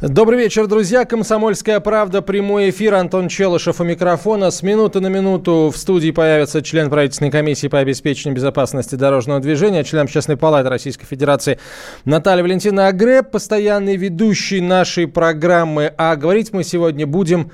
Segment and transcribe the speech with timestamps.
[0.00, 1.04] Добрый вечер, друзья.
[1.04, 2.22] Комсомольская правда.
[2.22, 2.94] Прямой эфир.
[2.94, 4.52] Антон Челышев у микрофона.
[4.52, 9.82] С минуты на минуту в студии появится член правительственной комиссии по обеспечению безопасности дорожного движения,
[9.82, 11.58] член Общественной палаты Российской Федерации
[12.04, 15.92] Наталья Валентина Агреб, постоянный ведущий нашей программы.
[15.98, 17.50] А говорить мы сегодня будем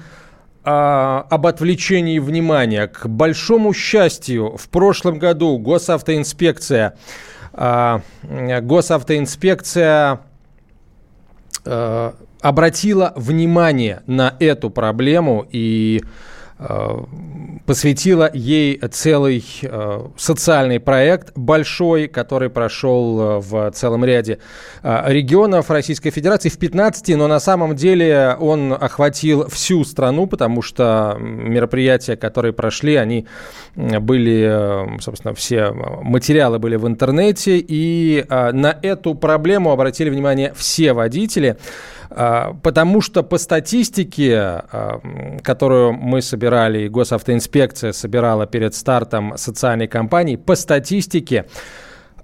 [0.64, 2.88] а, об отвлечении внимания.
[2.88, 6.98] К большому счастью, в прошлом году госавтоинспекция,
[7.54, 10.20] а, госавтоинспекция
[11.64, 16.02] а, обратила внимание на эту проблему и
[16.56, 17.02] Э,
[17.66, 24.38] посвятила ей целый э, социальный проект большой, который прошел э, в целом ряде
[24.82, 31.16] регионов Российской Федерации, в 15, но на самом деле он охватил всю страну, потому что
[31.18, 33.26] мероприятия, которые прошли, они
[33.74, 41.56] были, собственно, все материалы были в интернете, и на эту проблему обратили внимание все водители.
[42.16, 45.00] А, потому что по статистике, а,
[45.42, 51.46] которую мы собирали, и госавтоинспекция собирала перед стартом социальной кампании, по статистике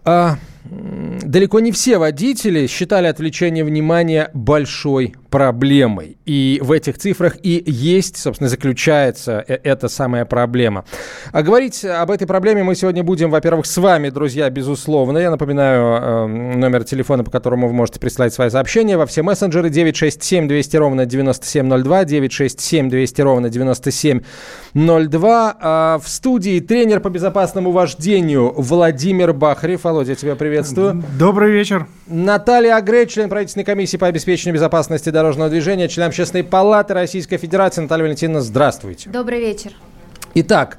[0.04, 6.18] а, далеко не все водители считали отвлечение внимания большой проблемой.
[6.26, 10.84] И в этих цифрах и есть, собственно, заключается э, эта самая проблема.
[11.32, 15.18] А говорить об этой проблеме мы сегодня будем, во-первых, с вами, друзья, безусловно.
[15.18, 19.70] Я напоминаю э, номер телефона, по которому вы можете присылать свои сообщения во все мессенджеры
[19.70, 25.56] 967 200 ровно 9702, 967 200 ровно 9702.
[25.60, 29.84] А в студии тренер по безопасному вождению Владимир Бахарев.
[29.84, 31.04] Володя, тебя приветствую.
[31.16, 31.86] Добрый вечер.
[32.08, 37.82] Наталья Агре, член правительственной комиссии по обеспечению безопасности дорожного движения, член Общественной палаты Российской Федерации.
[37.82, 39.10] Наталья Валентиновна, здравствуйте.
[39.10, 39.72] Добрый вечер.
[40.34, 40.78] Итак,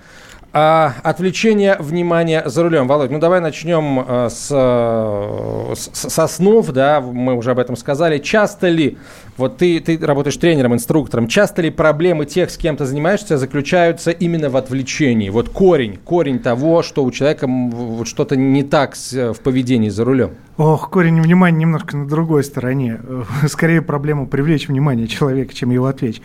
[0.53, 2.87] а, отвлечение внимания за рулем.
[2.87, 8.17] Володь, ну давай начнем а, с, с, с основ, да, мы уже об этом сказали.
[8.17, 8.97] Часто ли,
[9.37, 14.11] вот ты, ты работаешь тренером, инструктором, часто ли проблемы тех, с кем ты занимаешься, заключаются
[14.11, 15.29] именно в отвлечении?
[15.29, 20.03] Вот корень, корень того, что у человека вот что-то не так с, в поведении за
[20.03, 20.31] рулем.
[20.57, 22.99] Ох, корень внимания немножко на другой стороне.
[23.47, 26.21] Скорее проблему привлечь внимание человека, чем его отвлечь.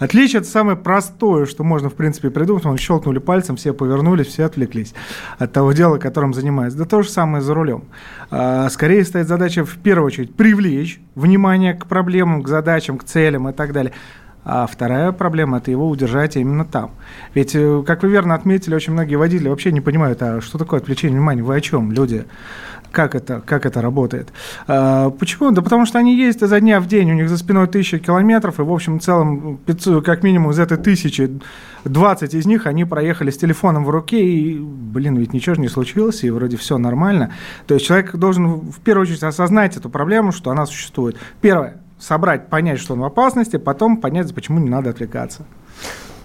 [0.00, 2.64] Отвлечь– это самое простое, что можно, в принципе, придумать.
[2.64, 4.94] Мы щелкнули пальцем, все повернулись, все отвлеклись
[5.38, 6.78] от того дела, которым занимаются.
[6.78, 7.84] Да то же самое за рулем.
[8.30, 13.50] А, скорее стоит задача, в первую очередь, привлечь внимание к проблемам, к задачам, к целям
[13.50, 13.92] и так далее.
[14.42, 16.92] А вторая проблема– это его удержать именно там.
[17.34, 20.80] Ведь, э, как вы верно отметили, очень многие водители вообще не понимают, а что такое
[20.80, 22.24] отвлечение внимания, вы о чем, люди?
[22.92, 24.28] Как это, как это работает.
[24.66, 25.50] А, почему?
[25.50, 28.58] Да потому что они ездят изо дня в день, у них за спиной тысяча километров,
[28.58, 31.40] и, в общем, целом, 500, как минимум из этой тысячи,
[31.84, 35.68] 20 из них они проехали с телефоном в руке, и, блин, ведь ничего же не
[35.68, 37.32] случилось, и вроде все нормально.
[37.66, 41.16] То есть человек должен в первую очередь осознать эту проблему, что она существует.
[41.40, 45.46] Первое, собрать, понять, что он в опасности, потом понять, почему не надо отвлекаться.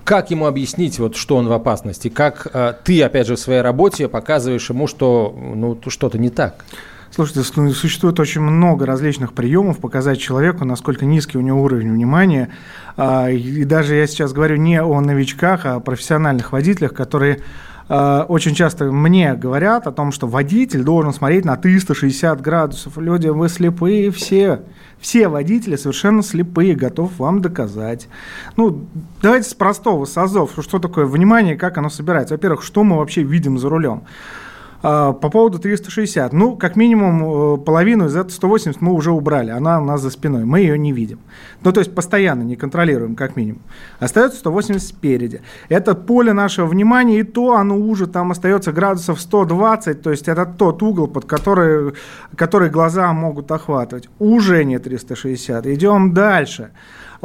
[0.05, 2.09] Как ему объяснить, вот, что он в опасности?
[2.09, 6.63] Как э, ты, опять же, в своей работе показываешь ему, что ну, что-то не так?
[7.09, 7.41] Слушайте,
[7.73, 12.49] существует очень много различных приемов показать человеку, насколько низкий у него уровень внимания.
[12.97, 17.39] А, и даже я сейчас говорю не о новичках, а о профессиональных водителях, которые
[17.87, 22.97] очень часто мне говорят о том, что водитель должен смотреть на 360 градусов.
[22.97, 24.61] Люди, вы слепые все.
[24.99, 28.07] Все водители совершенно слепые, готов вам доказать.
[28.57, 28.85] Ну,
[29.21, 30.51] давайте с простого, с азов.
[30.59, 32.33] Что такое внимание, как оно собирается?
[32.33, 34.03] Во-первых, что мы вообще видим за рулем?
[34.87, 36.31] А, по поводу 360.
[36.31, 39.49] Ну, как минимум, э, половину из этого 180 мы уже убрали.
[39.49, 40.45] Она у нас за спиной.
[40.45, 41.17] Мы ее не видим.
[41.63, 43.63] Ну, то есть постоянно не контролируем, как минимум.
[43.99, 45.41] Остается 180 спереди.
[45.69, 50.03] Это поле нашего внимания, и то оно уже там остается градусов 120.
[50.03, 51.95] То есть это тот угол, под который,
[52.35, 54.07] который глаза могут охватывать.
[54.19, 55.65] Уже не 360.
[55.65, 56.69] Идем дальше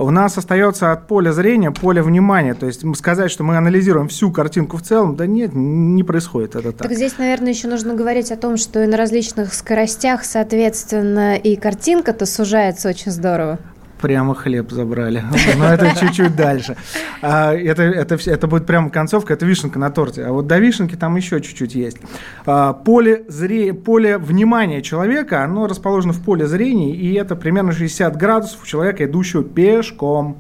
[0.03, 2.55] у нас остается от поля зрения поле внимания.
[2.55, 6.73] То есть сказать, что мы анализируем всю картинку в целом, да нет, не происходит это
[6.73, 6.89] так.
[6.89, 11.57] Так здесь, наверное, еще нужно говорить о том, что и на различных скоростях, соответственно, и
[11.57, 13.59] картинка-то сужается очень здорово
[14.01, 15.23] прямо хлеб забрали.
[15.59, 16.77] Но это чуть-чуть дальше.
[17.23, 20.25] А, это, это, это будет прямо концовка, это вишенка на торте.
[20.25, 21.99] А вот до вишенки там еще чуть-чуть есть.
[22.47, 23.75] А, поле, зре...
[23.75, 29.05] поле внимания человека, оно расположено в поле зрения, и это примерно 60 градусов у человека,
[29.05, 30.39] идущего пешком.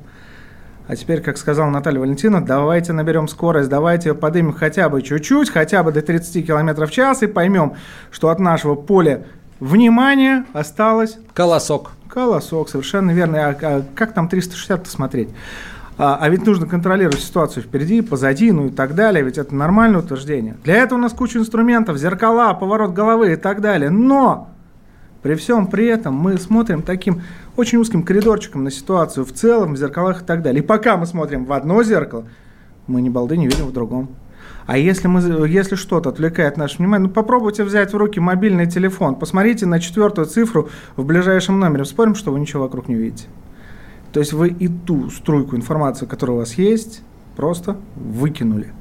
[0.90, 5.84] А теперь, как сказала Наталья Валентина, давайте наберем скорость, давайте поднимем хотя бы чуть-чуть, хотя
[5.84, 7.74] бы до 30 км в час и поймем,
[8.10, 9.22] что от нашего поля
[9.60, 11.18] внимания осталось...
[11.34, 11.92] Колосок.
[12.08, 13.48] Колосок, совершенно верно.
[13.48, 15.28] А, а как там 360 смотреть?
[15.96, 19.22] А, а ведь нужно контролировать ситуацию впереди, позади, ну и так далее.
[19.22, 20.56] Ведь это нормальное утверждение.
[20.64, 23.90] Для этого у нас куча инструментов, зеркала, поворот головы и так далее.
[23.90, 24.48] Но
[25.22, 27.22] при всем при этом мы смотрим таким
[27.56, 30.62] очень узким коридорчиком на ситуацию в целом, в зеркалах и так далее.
[30.62, 32.24] И пока мы смотрим в одно зеркало,
[32.86, 34.08] мы ни балды не видим в другом.
[34.70, 39.17] А если, мы, если что-то отвлекает наше внимание, ну попробуйте взять в руки мобильный телефон,
[39.17, 43.25] посмотрите на четвертую цифру в ближайшем номере, спорим, что вы ничего вокруг не видите.
[44.12, 47.02] То есть вы и ту струйку информации, которая у вас есть,
[47.34, 48.72] просто выкинули.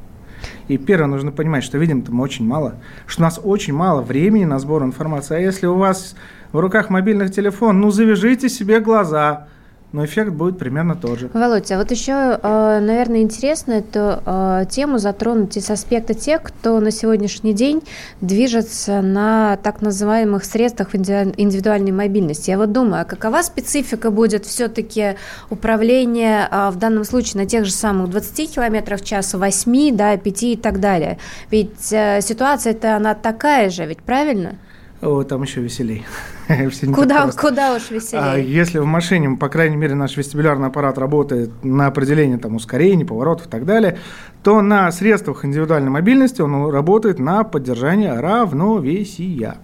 [0.68, 2.76] И первое, нужно понимать, что видим-то мы очень мало,
[3.08, 5.38] что у нас очень мало времени на сбор информации.
[5.38, 6.16] А если у вас
[6.52, 9.48] в руках мобильных телефон, ну завяжите себе глаза–
[9.92, 11.30] но эффект будет примерно тот же.
[11.34, 16.80] Володя, а вот еще, э, наверное, интересно эту э, тему затронуть из аспекта тех, кто
[16.80, 17.82] на сегодняшний день
[18.22, 22.52] движется на так называемых средствах индивидуальной мобильности.
[22.52, 25.16] Я вот думаю, а какова специфика будет все-таки
[25.50, 30.18] управления э, в данном случае на тех же самых 20 км в час, 8, да,
[30.18, 31.18] 5 и так далее?
[31.50, 34.56] Ведь ситуация-то она такая же, ведь правильно?
[35.02, 36.06] О, там еще веселей.
[36.94, 38.24] куда, куда уж веселее?
[38.24, 43.06] А если в машине, по крайней мере, наш вестибулярный аппарат работает на определение там, ускорений,
[43.06, 43.98] поворотов и так далее,
[44.44, 49.58] то на средствах индивидуальной мобильности он работает на поддержание равновесия.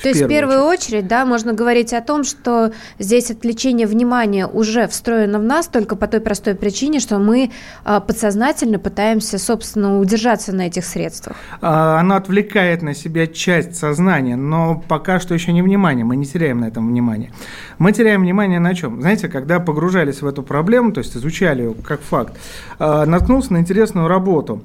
[0.00, 0.82] То есть в первую очередь.
[0.82, 5.96] очередь, да, можно говорить о том, что здесь отвлечение внимания уже встроено в нас только
[5.96, 7.50] по той простой причине, что мы
[7.84, 11.36] а, подсознательно пытаемся, собственно, удержаться на этих средствах.
[11.60, 16.24] А, оно отвлекает на себя часть сознания, но пока что еще не внимание, мы не
[16.24, 17.32] теряем на этом внимание.
[17.78, 19.00] Мы теряем внимание на чем?
[19.00, 22.36] Знаете, когда погружались в эту проблему, то есть изучали ее как факт,
[22.78, 24.62] а, наткнулся на интересную работу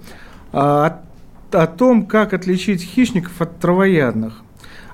[0.54, 4.44] о том, как отличить хищников от травоядных.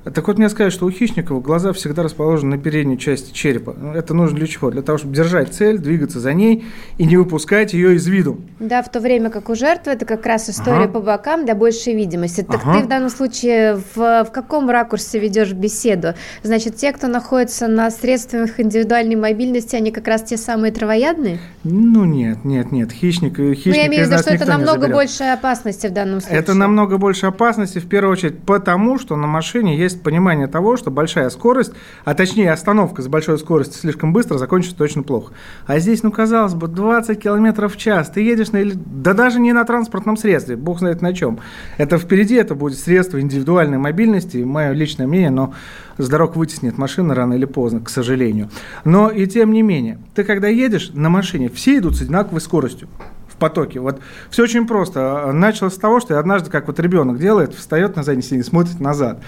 [0.03, 3.73] Так вот, мне сказать, что у хищников глаза всегда расположены на передней части черепа.
[3.77, 4.69] Ну, это нужно для чего?
[4.69, 6.65] Для того, чтобы держать цель, двигаться за ней
[6.97, 8.41] и не выпускать ее из виду.
[8.59, 10.93] Да, в то время как у жертвы это как раз история ага.
[10.93, 12.41] по бокам для большей видимости.
[12.41, 12.79] Так ага.
[12.79, 16.15] ты в данном случае в, в каком ракурсе ведешь беседу?
[16.43, 21.39] Значит, те, кто находится на средствах индивидуальной мобильности, они как раз те самые травоядные?
[21.63, 22.91] Ну нет, нет, нет.
[22.91, 26.39] Хищник, хищник ну, я имею в виду, что это намного больше опасности в данном случае.
[26.39, 30.77] Это намного больше опасности, в первую очередь, потому что на машине есть есть понимание того,
[30.77, 31.73] что большая скорость,
[32.03, 35.33] а точнее остановка с большой скоростью слишком быстро закончится точно плохо.
[35.65, 39.53] А здесь, ну, казалось бы, 20 км в час, ты едешь на, да даже не
[39.53, 41.39] на транспортном средстве, бог знает на чем.
[41.77, 45.53] Это впереди, это будет средство индивидуальной мобильности, мое личное мнение, но
[45.97, 48.49] с дорог вытеснит машина рано или поздно, к сожалению.
[48.83, 52.87] Но и тем не менее, ты когда едешь на машине, все идут с одинаковой скоростью
[53.33, 53.79] в потоке.
[53.79, 53.99] Вот
[54.29, 55.31] все очень просто.
[55.33, 58.79] Началось с того, что я однажды, как вот ребенок делает, встает на заднее сиденье, смотрит
[58.79, 59.19] назад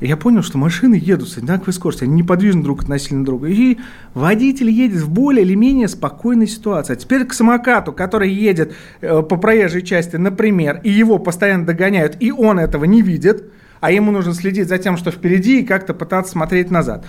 [0.00, 3.48] я понял, что машины едут с одинаковой скоростью, они неподвижны друг относительно друга.
[3.48, 3.78] И
[4.14, 6.94] водитель едет в более или менее спокойной ситуации.
[6.94, 12.16] А теперь к самокату, который едет э, по проезжей части, например, и его постоянно догоняют,
[12.20, 15.92] и он этого не видит, а ему нужно следить за тем, что впереди, и как-то
[15.92, 17.04] пытаться смотреть назад.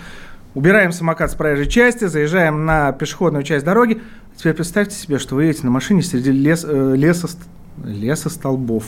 [0.54, 4.02] Убираем самокат с проезжей части, заезжаем на пешеходную часть дороги.
[4.36, 7.28] Теперь представьте себе, что вы едете на машине среди лес, э, леса,
[7.82, 8.84] леса столбов.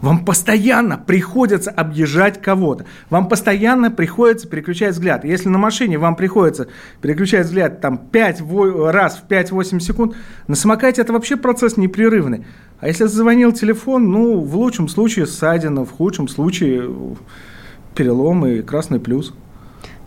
[0.00, 2.86] Вам постоянно приходится объезжать кого-то.
[3.10, 5.24] Вам постоянно приходится переключать взгляд.
[5.24, 6.68] Если на машине вам приходится
[7.02, 8.42] переключать взгляд там 5
[8.86, 10.16] раз в 5-8 секунд,
[10.48, 12.46] на самокате это вообще процесс непрерывный.
[12.80, 17.16] А если зазвонил телефон, ну, в лучшем случае ссадина, в худшем случае
[17.94, 19.34] перелом и красный плюс.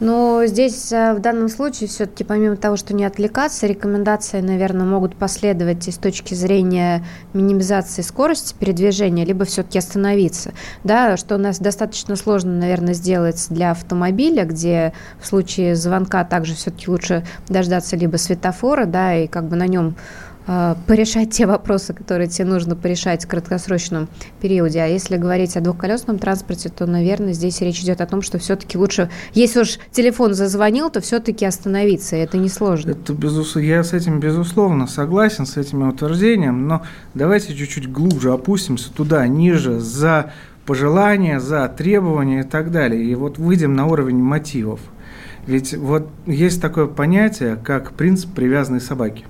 [0.03, 5.15] Но здесь э, в данном случае все-таки помимо того, что не отвлекаться, рекомендации, наверное, могут
[5.15, 10.51] последовать и с точки зрения минимизации скорости передвижения, либо все-таки остановиться.
[10.83, 14.91] Да, что у нас достаточно сложно, наверное, сделать для автомобиля, где
[15.22, 19.95] в случае звонка также все-таки лучше дождаться либо светофора, да, и как бы на нем
[20.45, 24.09] порешать те вопросы, которые тебе нужно порешать в краткосрочном
[24.41, 24.81] периоде.
[24.81, 28.77] А если говорить о двухколесном транспорте, то, наверное, здесь речь идет о том, что все-таки
[28.77, 32.15] лучше, если уж телефон зазвонил, то все-таки остановиться.
[32.15, 32.91] Это несложно.
[32.91, 33.55] Это безус...
[33.55, 36.83] Я с этим, безусловно, согласен, с этим утверждением, но
[37.13, 40.33] давайте чуть-чуть глубже опустимся туда, ниже, за
[40.65, 43.03] пожелания, за требования и так далее.
[43.03, 44.79] И вот выйдем на уровень мотивов.
[45.45, 49.25] Ведь вот есть такое понятие, как принцип привязанной собаки.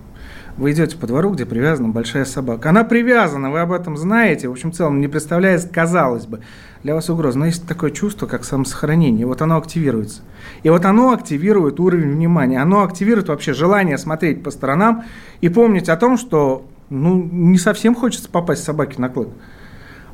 [0.55, 2.69] Вы идете по двору, где привязана большая собака.
[2.69, 4.47] Она привязана, вы об этом знаете.
[4.47, 6.41] В общем, в целом не представляет, казалось бы,
[6.83, 7.39] для вас угроза.
[7.39, 9.25] Но есть такое чувство, как самосохранение.
[9.25, 10.21] Вот оно активируется.
[10.61, 12.61] И вот оно активирует уровень внимания.
[12.61, 15.05] Оно активирует вообще желание смотреть по сторонам
[15.41, 19.29] и помнить о том, что ну, не совсем хочется попасть собаке на клык.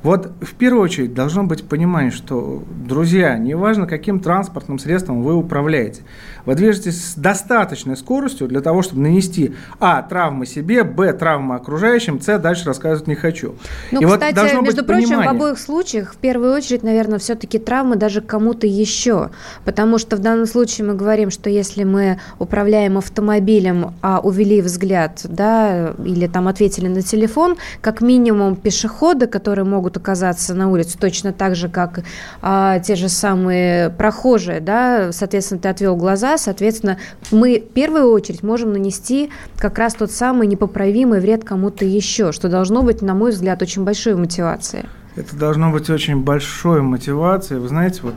[0.01, 6.03] Вот в первую очередь должно быть понимание, что, друзья, неважно, каким транспортным средством вы управляете,
[6.45, 10.01] вы движетесь с достаточной скоростью для того, чтобы нанести а.
[10.01, 11.11] травмы себе, б.
[11.13, 12.39] травмы окружающим, с.
[12.39, 13.55] дальше рассказывать не хочу.
[13.91, 15.33] Ну, И кстати, вот между прочим, понимание.
[15.33, 19.29] в обоих случаях, в первую очередь, наверное, все-таки травмы даже кому-то еще,
[19.65, 25.21] потому что в данном случае мы говорим, что если мы управляем автомобилем, а увели взгляд,
[25.25, 30.97] да, или там ответили на телефон, как минимум пешеходы, которые могут могут оказаться на улице,
[30.97, 32.01] точно так же, как
[32.41, 36.97] а, те же самые прохожие, да, соответственно, ты отвел глаза, соответственно,
[37.31, 42.49] мы в первую очередь можем нанести как раз тот самый непоправимый вред кому-то еще, что
[42.49, 44.85] должно быть, на мой взгляд, очень большой мотивацией.
[45.19, 47.59] Это должно быть очень большой мотивацией.
[47.59, 48.15] Вы знаете, вот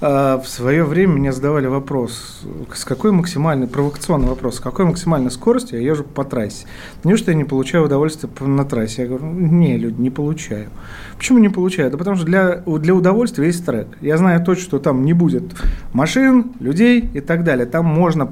[0.00, 2.40] э, в свое время мне задавали вопрос,
[2.74, 6.66] с какой максимальной, провокационный вопрос, с какой максимальной скоростью я езжу по трассе.
[7.04, 9.02] Неужто я не получаю удовольствие на трассе?
[9.02, 10.70] Я говорю, не, люди, не получаю.
[11.16, 11.88] Почему не получаю?
[11.92, 13.86] Да потому что для, для удовольствия есть трек.
[14.00, 15.44] Я знаю точно, что там не будет
[15.92, 17.66] машин, людей и так далее.
[17.66, 18.28] Там можно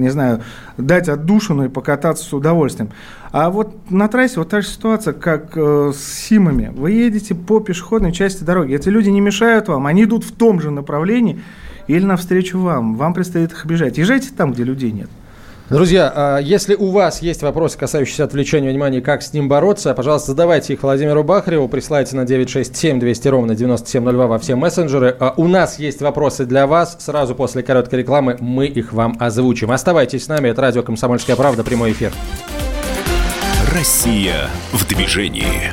[0.00, 0.42] не знаю,
[0.76, 2.90] дать отдушину и покататься с удовольствием.
[3.32, 6.72] А вот на трассе вот та же ситуация, как э, с Симами.
[6.74, 8.74] Вы едете по пешеходной части дороги.
[8.74, 11.40] Эти люди не мешают вам, они идут в том же направлении
[11.86, 12.96] или навстречу вам.
[12.96, 13.98] Вам предстоит их обижать.
[13.98, 15.08] Езжайте там, где людей нет.
[15.70, 20.32] Друзья, а если у вас есть вопросы, касающиеся отвлечения внимания, как с ним бороться, пожалуйста,
[20.32, 25.16] задавайте их Владимиру Бахареву, присылайте на 967 200 ровно 9702 во все мессенджеры.
[25.20, 26.96] А у нас есть вопросы для вас.
[26.98, 29.70] Сразу после короткой рекламы мы их вам озвучим.
[29.70, 30.48] Оставайтесь с нами.
[30.48, 31.62] Это радио «Комсомольская правда».
[31.62, 32.12] Прямой эфир.
[33.72, 35.72] Россия в движении.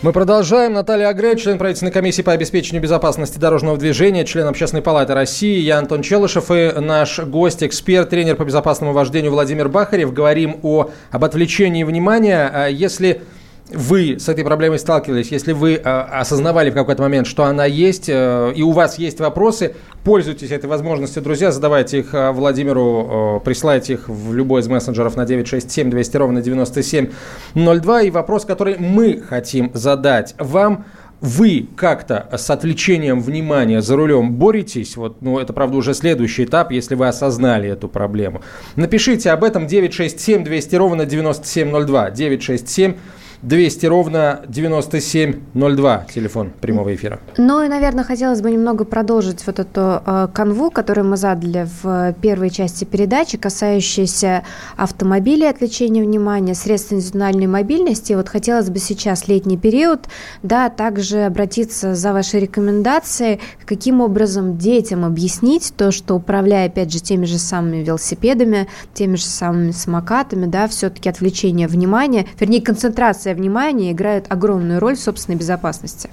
[0.00, 0.74] Мы продолжаем.
[0.74, 5.58] Наталья Агре, член правительственной комиссии по обеспечению безопасности дорожного движения, член Общественной палаты России.
[5.58, 10.12] Я Антон Челышев и наш гость, эксперт, тренер по безопасному вождению Владимир Бахарев.
[10.12, 12.48] Говорим о, об отвлечении внимания.
[12.54, 13.22] А если
[13.70, 18.08] вы с этой проблемой сталкивались, если вы э, осознавали в какой-то момент, что она есть,
[18.08, 23.44] э, и у вас есть вопросы, пользуйтесь этой возможностью, друзья, задавайте их э, Владимиру, э,
[23.44, 28.02] присылайте их в любой из мессенджеров на 967 200 ровно 9702.
[28.02, 30.86] И вопрос, который мы хотим задать вам,
[31.20, 34.96] вы как-то с отвлечением внимания за рулем боретесь?
[34.96, 38.42] Вот, ну, это, правда, уже следующий этап, если вы осознали эту проблему.
[38.76, 42.10] Напишите об этом 967 200 ровно 9702.
[42.10, 42.94] 967
[43.42, 47.20] 200 ровно 9702, телефон прямого эфира.
[47.36, 52.14] Ну и, наверное, хотелось бы немного продолжить вот эту э, канву, которую мы задали в
[52.20, 54.42] первой части передачи, касающейся
[54.76, 58.12] автомобилей, отвлечения внимания, средств индивидуальной мобильности.
[58.14, 60.08] Вот хотелось бы сейчас, летний период,
[60.42, 67.00] да, также обратиться за вашей рекомендацией, каким образом детям объяснить то, что управляя, опять же,
[67.00, 73.34] теми же самыми велосипедами, теми же самыми самокатами, да, все-таки отвлечение внимания, вернее, концентрация концентрация
[73.34, 76.10] внимания играет огромную роль в собственной безопасности?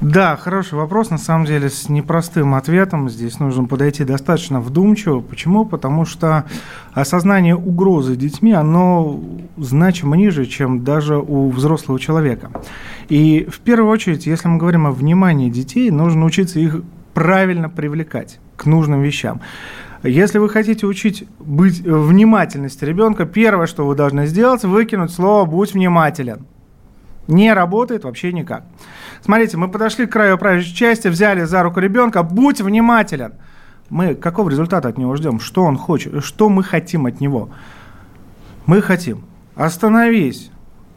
[0.00, 3.08] Да, хороший вопрос, на самом деле, с непростым ответом.
[3.10, 5.20] Здесь нужно подойти достаточно вдумчиво.
[5.20, 5.66] Почему?
[5.66, 6.44] Потому что
[6.94, 9.20] осознание угрозы детьми, оно
[9.56, 12.50] значимо ниже, чем даже у взрослого человека.
[13.10, 18.38] И в первую очередь, если мы говорим о внимании детей, нужно учиться их правильно привлекать
[18.56, 19.40] к нужным вещам.
[20.02, 25.44] Если вы хотите учить быть э, внимательности ребенка, первое, что вы должны сделать, выкинуть слово
[25.44, 26.46] «будь внимателен».
[27.26, 28.64] Не работает вообще никак.
[29.22, 33.34] Смотрите, мы подошли к краю правящей части, взяли за руку ребенка, будь внимателен.
[33.90, 35.40] Мы какого результата от него ждем?
[35.40, 36.24] Что он хочет?
[36.24, 37.50] Что мы хотим от него?
[38.66, 39.24] Мы хотим.
[39.56, 40.50] Остановись,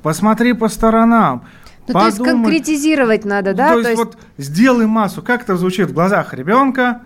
[0.04, 1.44] посмотри по сторонам,
[1.88, 3.70] ну, то есть конкретизировать надо, да?
[3.70, 5.22] То есть, то есть вот сделай массу.
[5.22, 7.02] Как это звучит в глазах ребенка?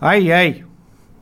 [0.00, 0.66] Ай-яй,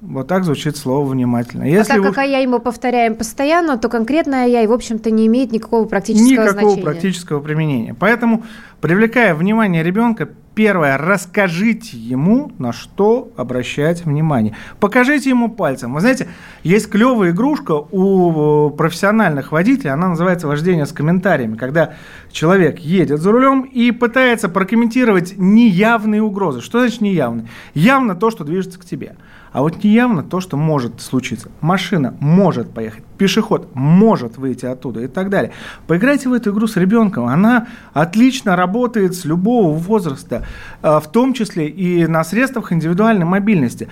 [0.01, 1.65] вот так звучит слово внимательно.
[1.65, 2.09] Если а так вы...
[2.09, 5.87] как а я ему повторяем постоянно, то конкретно я и, в общем-то, не имеет никакого
[5.87, 6.71] практического никакого значения.
[6.71, 7.95] Никакого практического применения.
[7.95, 8.45] Поэтому,
[8.81, 14.57] привлекая внимание ребенка, первое, расскажите ему, на что обращать внимание.
[14.79, 15.95] Покажите ему пальцем.
[15.95, 16.29] Вы знаете,
[16.63, 21.95] есть клевая игрушка у профессиональных водителей, она называется вождение с комментариями, когда
[22.33, 26.61] человек едет за рулем и пытается прокомментировать неявные угрозы.
[26.61, 27.49] Что значит неявные?
[27.75, 29.17] Явно то, что движется к тебе.
[29.53, 31.51] А вот неявно то, что может случиться.
[31.61, 35.53] Машина может поехать, пешеход может выйти оттуда и так далее.
[35.89, 37.27] Поиграйте в эту игру с ребенком.
[37.27, 40.47] Она отлично работает с любого возраста,
[40.83, 43.89] э, в том числе и на средствах индивидуальной мобильности.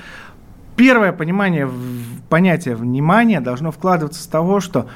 [0.77, 1.69] Первое понимание,
[2.29, 4.87] понятие внимания должно вкладываться с того, что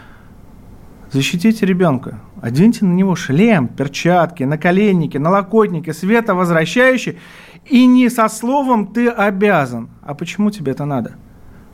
[1.11, 7.17] защитите ребенка, оденьте на него шлем, перчатки, наколенники, налокотники, световозвращающие,
[7.65, 11.17] и не со словом «ты обязан», а почему тебе это надо–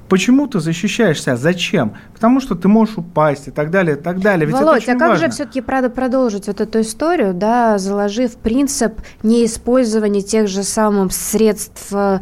[0.08, 1.36] Почему ты защищаешься?
[1.36, 1.94] Зачем?
[2.14, 4.46] Потому что ты можешь упасть и так далее, и так далее.
[4.46, 5.26] Ведь Володь, а как важно.
[5.26, 11.92] же все-таки правда продолжить вот эту историю, да, заложив принцип неиспользования тех же самых средств
[11.92, 12.20] э,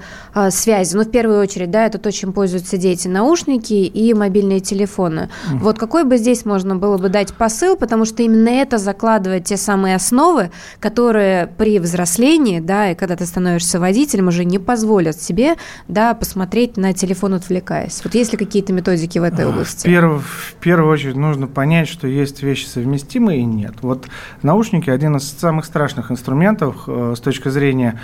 [0.50, 0.97] связи?
[0.97, 5.31] Ну, в первую очередь, да, это то, чем пользуются дети, наушники и мобильные телефоны.
[5.52, 9.57] Вот какой бы здесь можно было бы дать посыл, потому что именно это закладывает те
[9.57, 10.50] самые основы,
[10.81, 15.55] которые при взрослении, да, и когда ты становишься водителем, уже не позволят себе,
[15.88, 18.00] да, посмотреть на телефон отвлекая увлекаясь?
[18.04, 19.87] Вот есть ли какие-то методики в этой области?
[19.87, 23.75] В, перв, в первую очередь нужно понять, что есть вещи совместимые и нет.
[23.83, 24.06] Вот
[24.42, 28.00] наушники– один из самых страшных инструментов э, с точки зрения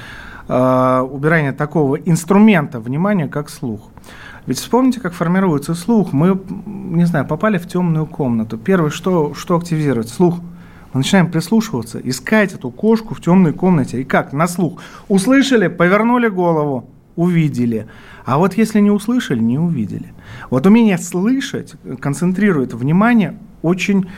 [0.49, 3.89] э, убирания такого инструмента внимания, как слух.
[4.47, 6.13] Ведь вспомните, как формируется слух.
[6.13, 8.59] Мы, не знаю, попали в темную комнату.
[8.59, 10.09] Первое, что, что активизирует?
[10.09, 10.41] Слух.
[10.93, 14.01] Мы начинаем прислушиваться, искать эту кошку в темной комнате.
[14.01, 14.33] И как?
[14.33, 14.83] На слух.
[15.09, 17.87] Услышали, повернули голову, увидели.
[18.25, 20.13] А вот если не услышали, не увидели.
[20.51, 24.09] Вот умение слышать концентрирует внимание очень,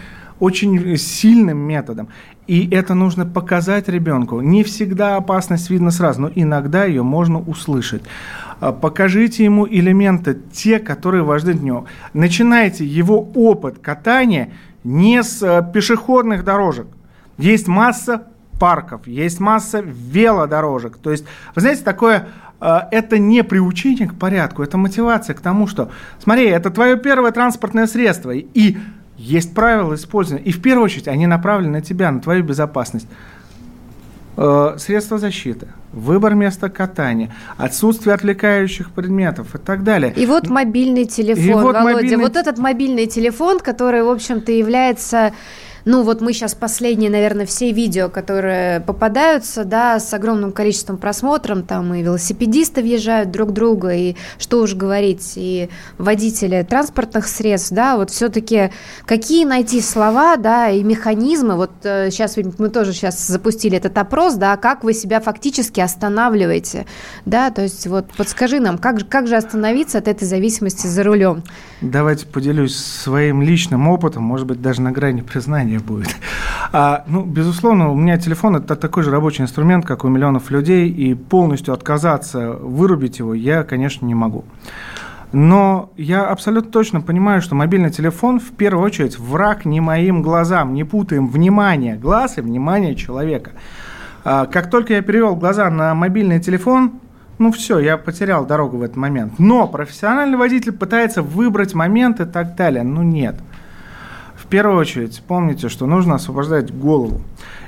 [0.41, 2.09] очень сильным методом.
[2.47, 4.41] И это нужно показать ребенку.
[4.41, 8.03] Не всегда опасность видно сразу, но иногда ее можно услышать.
[8.61, 11.87] А, покажите ему элементы, те, которые важны для него.
[12.13, 14.51] Начинайте его опыт катания
[14.85, 16.87] не с э, пешеходных дорожек.
[17.39, 18.27] Есть масса
[18.61, 20.99] парков, есть масса велодорожек.
[20.99, 21.25] То есть,
[21.55, 22.29] вы знаете, такое
[22.65, 25.91] это не приучение к порядку, это мотивация к тому, что,
[26.23, 28.77] смотри, это твое первое транспортное средство, и
[29.17, 33.07] есть правила использования, и в первую очередь они направлены на тебя, на твою безопасность.
[34.37, 40.13] А, средства защиты, выбор места катания, отсутствие отвлекающих предметов и так далее.
[40.17, 42.17] И вот мобильный телефон, и вот Володя, мобильный...
[42.17, 45.33] вот этот мобильный телефон, который, в общем-то, является
[45.85, 51.63] ну, вот мы сейчас последние, наверное, все видео, которые попадаются, да, с огромным количеством просмотров,
[51.67, 57.97] там и велосипедисты въезжают друг друга, и что уж говорить, и водители транспортных средств, да,
[57.97, 58.71] вот все-таки
[59.05, 64.35] какие найти слова, да, и механизмы, вот сейчас э, мы тоже сейчас запустили этот опрос,
[64.35, 66.87] да, как вы себя фактически останавливаете,
[67.27, 71.43] да, то есть вот подскажи нам, как, как же остановиться от этой зависимости за рулем?
[71.81, 76.15] Давайте поделюсь своим личным опытом, может быть, даже на грани признания мне будет.
[76.73, 80.89] А, ну, безусловно, у меня телефон это такой же рабочий инструмент, как у миллионов людей,
[80.89, 84.45] и полностью отказаться, вырубить его я, конечно, не могу.
[85.33, 90.75] Но я абсолютно точно понимаю, что мобильный телефон в первую очередь враг не моим глазам.
[90.75, 93.51] Не путаем внимание глаз и внимание человека.
[94.25, 97.01] А, как только я перевел глаза на мобильный телефон,
[97.39, 99.39] ну все, я потерял дорогу в этот момент.
[99.39, 102.85] Но профессиональный водитель пытается выбрать момент и так далее.
[102.85, 103.35] Ну нет.
[104.55, 107.23] Первую очередь помните, что нужно освобождать голову.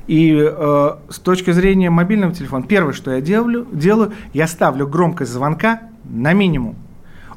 [0.06, 5.32] И э, с точки зрения мобильного телефона, первое, что я делаю, делаю, я ставлю громкость
[5.32, 6.76] звонка на минимум.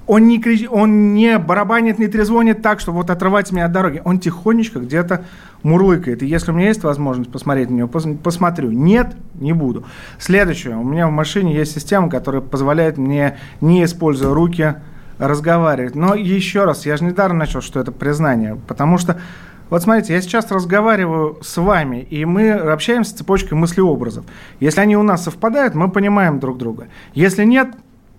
[0.05, 0.67] Он не, крич...
[0.69, 4.03] он не барабанит, не трезвонит так, чтобы вот отрывать меня от дороги.
[4.05, 5.25] Он тихонечко где-то
[5.63, 6.21] мурлыкает.
[6.21, 8.05] И если у меня есть возможность посмотреть на него, пос...
[8.21, 8.69] посмотрю.
[8.69, 9.83] Нет, не буду.
[10.19, 10.77] Следующее.
[10.77, 14.75] У меня в машине есть система, которая позволяет мне, не используя руки,
[15.19, 15.95] разговаривать.
[15.95, 19.19] Но еще раз, я же недаром начал, что это признание, потому что
[19.69, 24.25] вот смотрите, я сейчас разговариваю с вами, и мы общаемся цепочкой мыслеобразов.
[24.59, 26.87] Если они у нас совпадают, мы понимаем друг друга.
[27.13, 27.69] Если нет,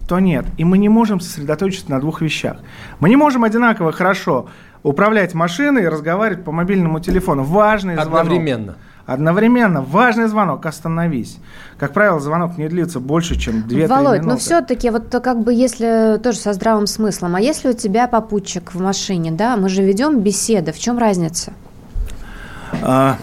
[0.09, 0.45] то нет.
[0.59, 2.59] И мы не можем сосредоточиться на двух вещах.
[3.01, 4.49] Мы не можем одинаково хорошо
[4.83, 7.43] управлять машиной и разговаривать по мобильному телефону.
[7.43, 8.21] Важный звонок.
[8.21, 8.77] Одновременно.
[9.11, 11.39] Одновременно важный звонок, остановись.
[11.79, 13.89] Как правило, звонок не длится больше, чем 2-3 минуты.
[13.89, 18.07] Володь, ну все-таки вот как бы если тоже со здравым смыслом, а если у тебя
[18.07, 21.53] попутчик в машине, да, мы же ведем беседы, в чем разница?
[22.83, 23.17] А,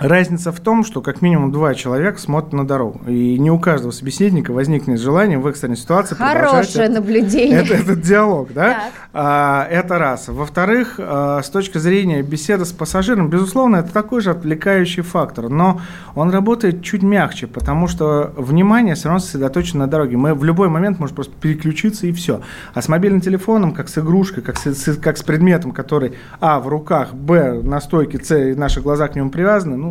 [0.00, 3.00] Разница в том, что как минимум два человека смотрят на дорогу.
[3.06, 7.62] И не у каждого собеседника возникнет желание в экстренной ситуации Хорошее наблюдение.
[7.62, 8.90] Это, этот диалог, да?
[9.12, 10.28] А, это раз.
[10.28, 15.80] Во-вторых, а, с точки зрения беседы с пассажиром, безусловно, это такой же отвлекающий фактор, но
[16.14, 20.16] он работает чуть мягче, потому что внимание все равно сосредоточено на дороге.
[20.16, 22.42] Мы в любой момент можем просто переключиться и все.
[22.74, 26.68] А с мобильным телефоном, как с игрушкой, как с, как с предметом, который, а, в
[26.68, 29.87] руках, б, на стойке, с, наши глаза к нему привязаны, ну,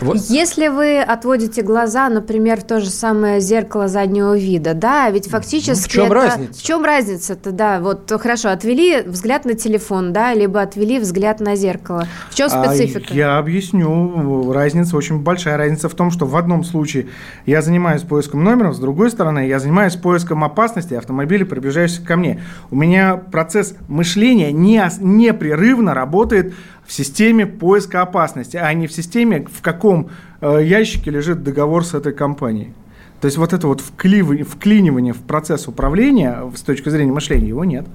[0.00, 0.16] Вот.
[0.28, 5.88] Если вы отводите глаза, например, в то же самое зеркало заднего вида, да, ведь фактически...
[5.88, 6.14] В чем это...
[6.14, 6.60] разница?
[6.60, 11.56] В чем разница-то, да, вот хорошо, отвели взгляд на телефон, да, либо отвели взгляд на
[11.56, 12.06] зеркало.
[12.30, 13.08] В чем а специфика?
[13.10, 14.52] А, я объясню.
[14.52, 17.08] Разница, очень большая разница в том, что в одном случае
[17.46, 22.42] я занимаюсь поиском номеров, с другой стороны я занимаюсь поиском опасности автомобиля, приближающихся ко мне.
[22.70, 26.54] У меня процесс мышления не, непрерывно работает
[26.86, 31.94] в системе поиска опасности, а не в системе, в каком э, ящике лежит договор с
[31.94, 32.72] этой компанией.
[33.20, 37.64] То есть вот это вот вклинивание, вклинивание в процесс управления с точки зрения мышления, его
[37.64, 37.86] нет.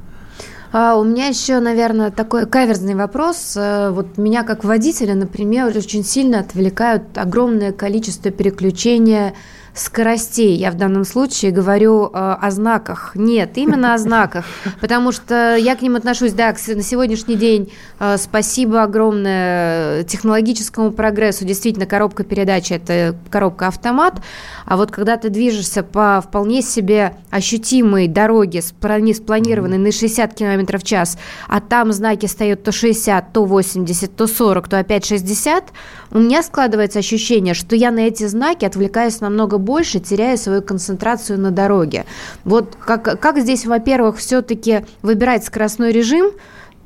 [0.73, 3.55] А у меня еще, наверное, такой каверзный вопрос.
[3.57, 9.33] Э, вот меня как водителя, например, очень сильно отвлекают огромное количество переключения
[9.73, 10.55] скоростей.
[10.55, 13.11] Я в данном случае говорю э, о знаках.
[13.15, 14.45] Нет, именно о знаках.
[14.79, 21.45] Потому что я к ним отношусь, да, на сегодняшний день э, спасибо огромное технологическому прогрессу.
[21.45, 24.21] Действительно, коробка передач– это коробка автомат.
[24.65, 30.83] А вот когда ты движешься по вполне себе ощутимой дороге, спланированной на 60 км в
[30.83, 35.71] час, а там знаки стоят то 60, то 80, то 40, то опять 60,
[36.11, 41.39] у меня складывается ощущение, что я на эти знаки отвлекаюсь намного больше, теряя свою концентрацию
[41.39, 42.05] на дороге.
[42.43, 46.31] Вот как, как здесь, во-первых, все-таки выбирать скоростной режим,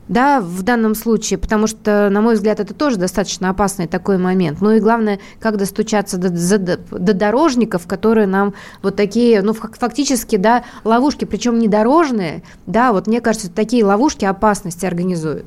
[0.08, 4.62] да, в данном случае, потому что, на мой взгляд, это тоже достаточно опасный такой момент.
[4.62, 10.36] Ну и главное, как достучаться до, до, до дорожников, которые нам вот такие, ну, фактически,
[10.36, 15.46] да, ловушки, причем не дорожные, да, вот мне кажется, такие ловушки опасности организуют.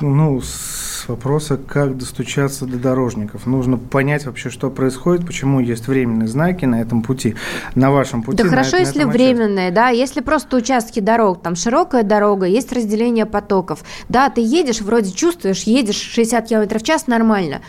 [0.00, 3.46] Ну, с вопроса, как достучаться до дорожников.
[3.46, 7.34] Нужно понять вообще, что происходит, почему есть временные знаки на этом пути,
[7.74, 8.42] на вашем пути.
[8.42, 12.72] Да хорошо, на, если на временные, да, если просто участки дорог, там широкая дорога, есть
[12.72, 13.84] разделение потоков.
[14.08, 17.60] Да, ты едешь, вроде чувствуешь, едешь 60 км в час, нормально.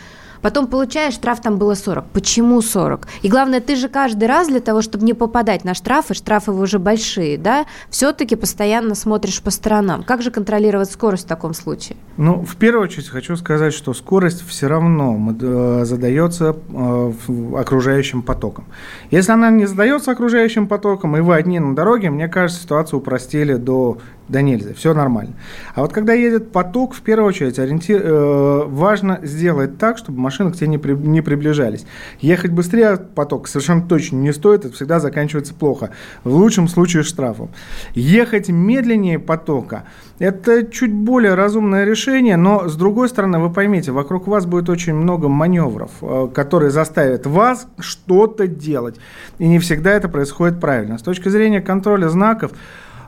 [0.42, 2.06] Потом получаешь, штраф там было 40.
[2.12, 3.06] Почему 40?
[3.22, 6.78] И главное, ты же каждый раз для того, чтобы не попадать на штрафы, штрафы уже
[6.78, 10.02] большие, да, все-таки постоянно смотришь по сторонам.
[10.02, 11.96] Как же контролировать скорость в таком случае?
[12.16, 17.12] Ну, в первую очередь хочу сказать, что скорость все равно э, задается э,
[17.56, 18.64] окружающим потоком.
[19.10, 23.54] Если она не задается окружающим потоком, и вы одни на дороге, мне кажется, ситуацию упростили
[23.54, 23.98] до
[24.30, 25.34] да нельзя, все нормально.
[25.74, 30.52] А вот когда едет поток, в первую очередь ориентир, э, важно сделать так, чтобы машины
[30.52, 31.84] к тебе не, при, не приближались.
[32.20, 35.90] Ехать быстрее поток совершенно точно не стоит, это всегда заканчивается плохо.
[36.22, 37.50] В лучшем случае штрафом.
[37.94, 39.84] Ехать медленнее потока–
[40.20, 44.94] это чуть более разумное решение, но с другой стороны, вы поймите, вокруг вас будет очень
[44.94, 48.96] много маневров, э, которые заставят вас что-то делать.
[49.38, 50.98] И не всегда это происходит правильно.
[50.98, 52.52] С точки зрения контроля знаков,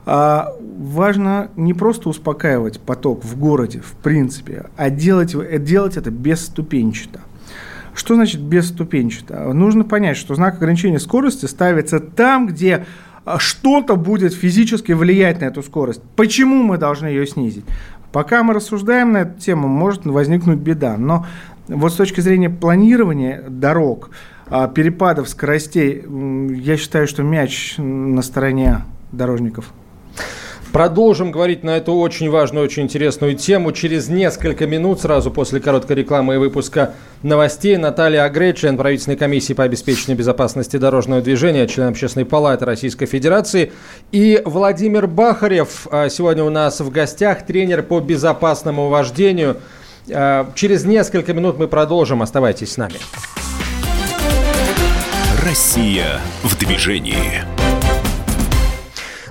[0.05, 7.21] а важно не просто успокаивать поток в городе, в принципе, а делать, делать это бесступенчато.
[7.93, 9.53] Что значит бесступенчато?
[9.53, 12.85] Нужно понять, что знак ограничения скорости ставится там, где
[13.23, 16.01] а, что-то будет физически влиять на эту скорость.
[16.15, 17.65] Почему мы должны ее снизить?
[18.11, 20.97] Пока мы рассуждаем на эту тему, может возникнуть беда.
[20.97, 21.25] Но
[21.67, 24.09] вот с точки зрения планирования дорог,
[24.47, 26.03] а, перепадов скоростей,
[26.55, 29.71] я считаю, что мяч на стороне дорожников.
[30.73, 33.71] Продолжим говорить на эту очень важную, очень интересную тему.
[33.73, 39.53] Через несколько минут, сразу после короткой рекламы и выпуска новостей, Наталья Агрей, член правительственной комиссии
[39.53, 43.71] по обеспечению безопасности дорожного движения, член Общественной палаты Российской Федерации,
[44.11, 49.57] и Владимир Бахарев, а, сегодня у нас в гостях, тренер по безопасному вождению.
[50.11, 52.23] А, через несколько минут мы продолжим.
[52.23, 52.95] Оставайтесь с нами.
[55.45, 57.52] Россия в движении.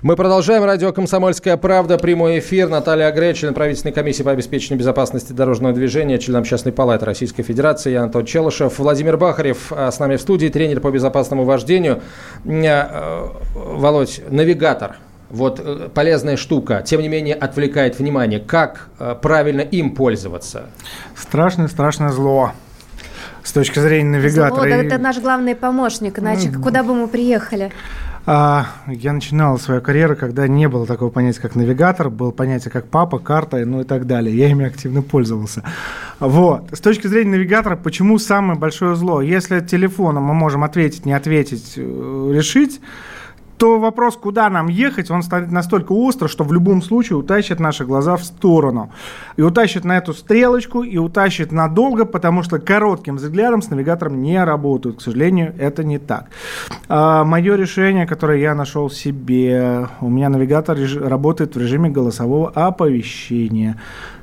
[0.02, 0.64] Мы продолжаем.
[0.64, 1.96] Радио «Комсомольская правда».
[1.96, 2.68] Прямой эфир.
[2.68, 7.92] Наталья Агре, член правительственной комиссии по обеспечению безопасности дорожного движения, член Общественной палаты Российской Федерации.
[7.92, 8.80] Я Антон Челышев.
[8.80, 12.02] Владимир Бахарев а, с нами в студии, тренер по безопасному вождению.
[12.44, 14.96] Э, Володь, навигатор
[15.30, 18.40] вот э, полезная штука, тем не менее отвлекает внимание.
[18.40, 20.64] Как э, правильно им пользоваться?
[21.14, 22.50] Страшное, страшное зло
[23.44, 24.62] с точки зрения навигатора.
[24.62, 27.70] Зло, да, это наш главный помощник, иначе куда бы мы приехали?
[28.24, 32.86] А, я начинал свою карьеру, когда не было такого понятия, как навигатор, было понятие, как
[32.86, 34.36] папа, карта, ну и так далее.
[34.36, 35.64] Я ими активно пользовался.
[36.20, 36.68] Вот.
[36.72, 39.22] С точки зрения навигатора, почему самое большое зло?
[39.22, 42.80] Если телефоном мы можем ответить, не ответить, э, решить,
[43.62, 47.84] то вопрос, куда нам ехать, он станет настолько остро, что в любом случае утащит наши
[47.84, 48.90] глаза в сторону.
[49.36, 54.44] И утащит на эту стрелочку, и утащит надолго, потому что коротким взглядом с навигатором не
[54.44, 54.96] работают.
[54.96, 56.24] К сожалению, это не так.
[56.88, 63.80] А, мое решение, которое я нашел себе, у меня навигатор работает в режиме голосового оповещения.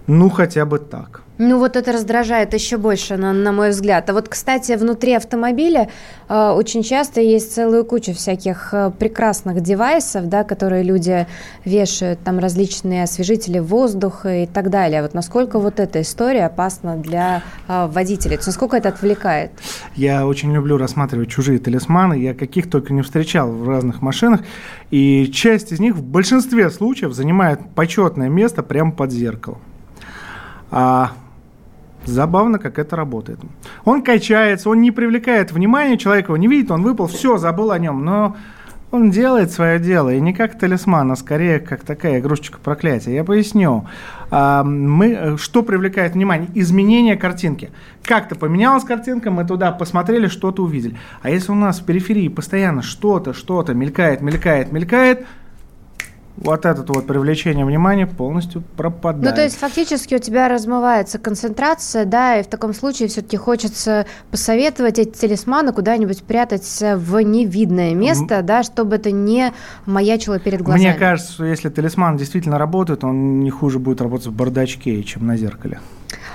[0.08, 1.22] Ну, хотя бы так.
[1.42, 4.10] Ну вот это раздражает еще больше, на, на мой взгляд.
[4.10, 5.88] А вот, кстати, внутри автомобиля
[6.28, 11.28] э, очень часто есть целую кучу всяких э, прекрасных девайсов, да, которые люди
[11.64, 15.02] вешают, там различные освежители воздуха и так далее.
[15.02, 18.36] Вот насколько вот эта история опасна для э, водителей?
[18.36, 19.52] То насколько это отвлекает?
[19.96, 22.16] Я очень люблю рассматривать чужие талисманы.
[22.16, 24.42] Я каких только не встречал в разных машинах.
[24.92, 29.60] И часть из них в большинстве случаев занимает почетное место прямо под зеркалом.
[30.70, 31.14] А
[32.10, 33.40] Забавно, как это работает.
[33.86, 37.80] Он качается, он не привлекает внимания, человек его не видит, он выпал, все, забыл о
[37.80, 38.04] нем.
[38.04, 38.36] Но
[38.92, 43.14] он делает свое дело, и не как талисман, а скорее как такая игрушечка проклятия.
[43.14, 43.86] Я поясню.
[44.32, 46.50] А, мы, что привлекает внимание?
[46.56, 47.70] Изменение картинки.
[48.04, 50.98] Как-то поменялась картинка, мы туда посмотрели, что-то увидели.
[51.22, 55.26] А если у нас в периферии постоянно что-то, что-то мелькает, мелькает, мелькает–
[56.42, 59.26] вот это вот привлечение внимания полностью пропадает.
[59.26, 64.06] Ну, то есть фактически у тебя размывается концентрация, да, и в таком случае все-таки хочется
[64.32, 69.54] посоветовать эти талисманы куда-нибудь прятать в невидное место, М- да, чтобы это не
[69.86, 70.90] маячило перед глазами.
[70.90, 75.28] Мне кажется, что если талисман действительно работает, он не хуже будет работать в бардачке, чем
[75.28, 75.80] на зеркале.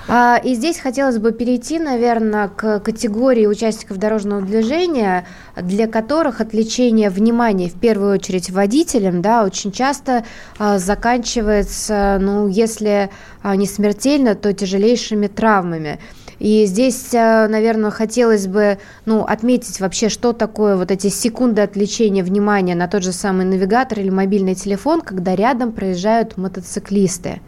[0.06, 7.08] А, и здесь хотелось бы перейти, наверное, к категории участников дорожного движения, для которых отвлечение
[7.08, 10.24] внимания, в первую очередь водителям, да, очень часто
[10.58, 13.10] а, заканчивается, ну, если
[13.42, 15.98] а, не смертельно, то тяжелейшими травмами.
[16.38, 22.74] И здесь, наверное, хотелось бы ну, отметить вообще, что такое вот эти секунды отвлечения внимания
[22.74, 27.40] на тот же самый навигатор или мобильный телефон, когда рядом проезжают мотоциклисты.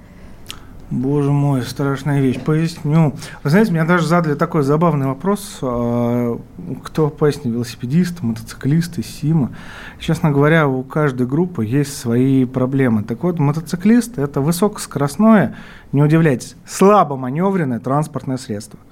[0.91, 2.39] Боже мой, страшная вещь.
[2.39, 3.15] Поясню.
[3.43, 5.59] Вы знаете, меня даже задали такой забавный вопрос.
[5.61, 6.39] А,
[6.85, 9.51] кто пояснит, велосипедисты, мотоциклисты, СИМа.
[9.99, 13.03] Честно говоря, у каждой группы есть свои проблемы.
[13.03, 15.57] Так вот, мотоциклист– это высокоскоростное,
[15.91, 18.79] не удивляйтесь, слабо маневренное транспортное средство–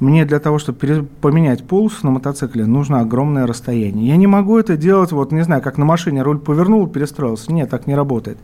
[0.00, 4.08] мне для того, чтобы поменять полосу на мотоцикле, нужно огромное расстояние.
[4.08, 7.52] Я не могу это делать, вот не знаю, как на машине руль повернул, перестроился.
[7.52, 8.38] Нет, так не работает.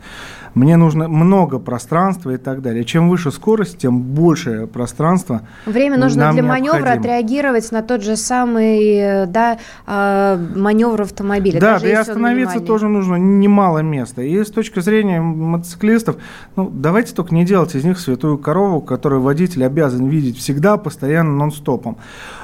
[0.53, 2.83] Мне нужно много пространства и так далее.
[2.83, 5.41] Чем выше скорость, тем больше пространства.
[5.65, 11.59] Время нужно для маневра отреагировать на тот же самый да, а, маневр автомобиля.
[11.59, 14.21] Да, да и остановиться тоже нужно немало места.
[14.21, 16.17] И с точки зрения мотоциклистов,
[16.55, 21.31] ну, давайте только не делать из них святую корову, которую водитель обязан видеть всегда, постоянно,
[21.31, 21.97] нон-стопом.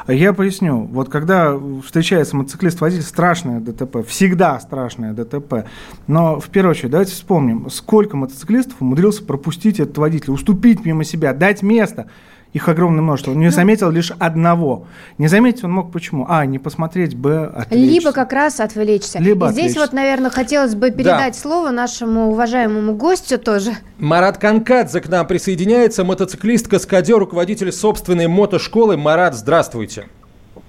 [0.07, 0.83] Я поясню.
[0.85, 5.65] Вот когда встречается мотоциклист-водитель, страшное ДТП, всегда страшное ДТП.
[6.07, 11.33] Но в первую очередь давайте вспомним, сколько мотоциклистов умудрился пропустить этот водитель, уступить мимо себя,
[11.33, 12.07] дать место–
[12.53, 13.31] их огромное множество.
[13.31, 14.87] Он не ну, заметил лишь одного.
[15.17, 16.25] Не заметить он мог почему?
[16.29, 17.93] А, не посмотреть, Б, отвлечься.
[17.93, 19.19] Либо как раз отвлечься.
[19.19, 19.79] Либо И здесь отвлечься.
[19.81, 21.39] вот, наверное, хотелось бы передать да.
[21.39, 23.71] слово нашему уважаемому гостю тоже.
[23.99, 28.97] Марат Канкадзе к нам присоединяется, мотоциклист, каскадер, руководитель собственной мотошколы.
[28.97, 30.05] Марат, здравствуйте.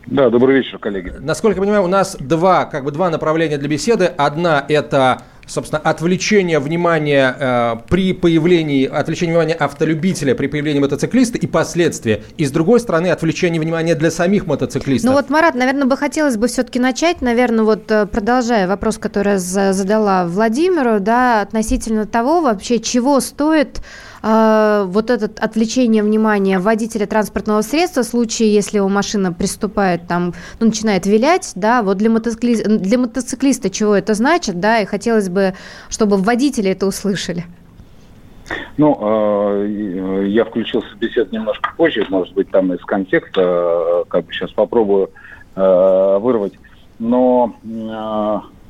[0.07, 1.13] Да, добрый вечер, коллеги.
[1.21, 4.07] Насколько я понимаю, у нас два, как бы два направления для беседы.
[4.07, 11.47] Одна– это собственно, отвлечение внимания э, при появлении, отвлечение внимания автолюбителя при появлении мотоциклиста и
[11.47, 12.23] последствия.
[12.37, 15.11] И с другой стороны, отвлечение внимания для самих мотоциклистов.
[15.11, 19.39] Ну вот, Марат, наверное, бы хотелось бы все-таки начать, наверное, вот э, продолжая вопрос, который
[19.39, 23.81] задала Владимиру, да, относительно того вообще, чего стоит
[24.23, 30.35] э, вот это отвлечение внимания водителя транспортного средства в случае, если его машина приступает там,
[30.61, 35.29] ну, начинает вилять, да, вот для, мотоциклиста, для мотоциклиста чего это значит, да, и хотелось
[35.29, 35.55] бы,
[35.89, 37.45] чтобы водители это услышали.
[38.77, 44.33] Ну, э, я включился в беседу немножко позже, может быть, там из контекста, как бы
[44.33, 45.11] сейчас попробую
[45.57, 46.55] э, вырвать.
[46.99, 47.55] Но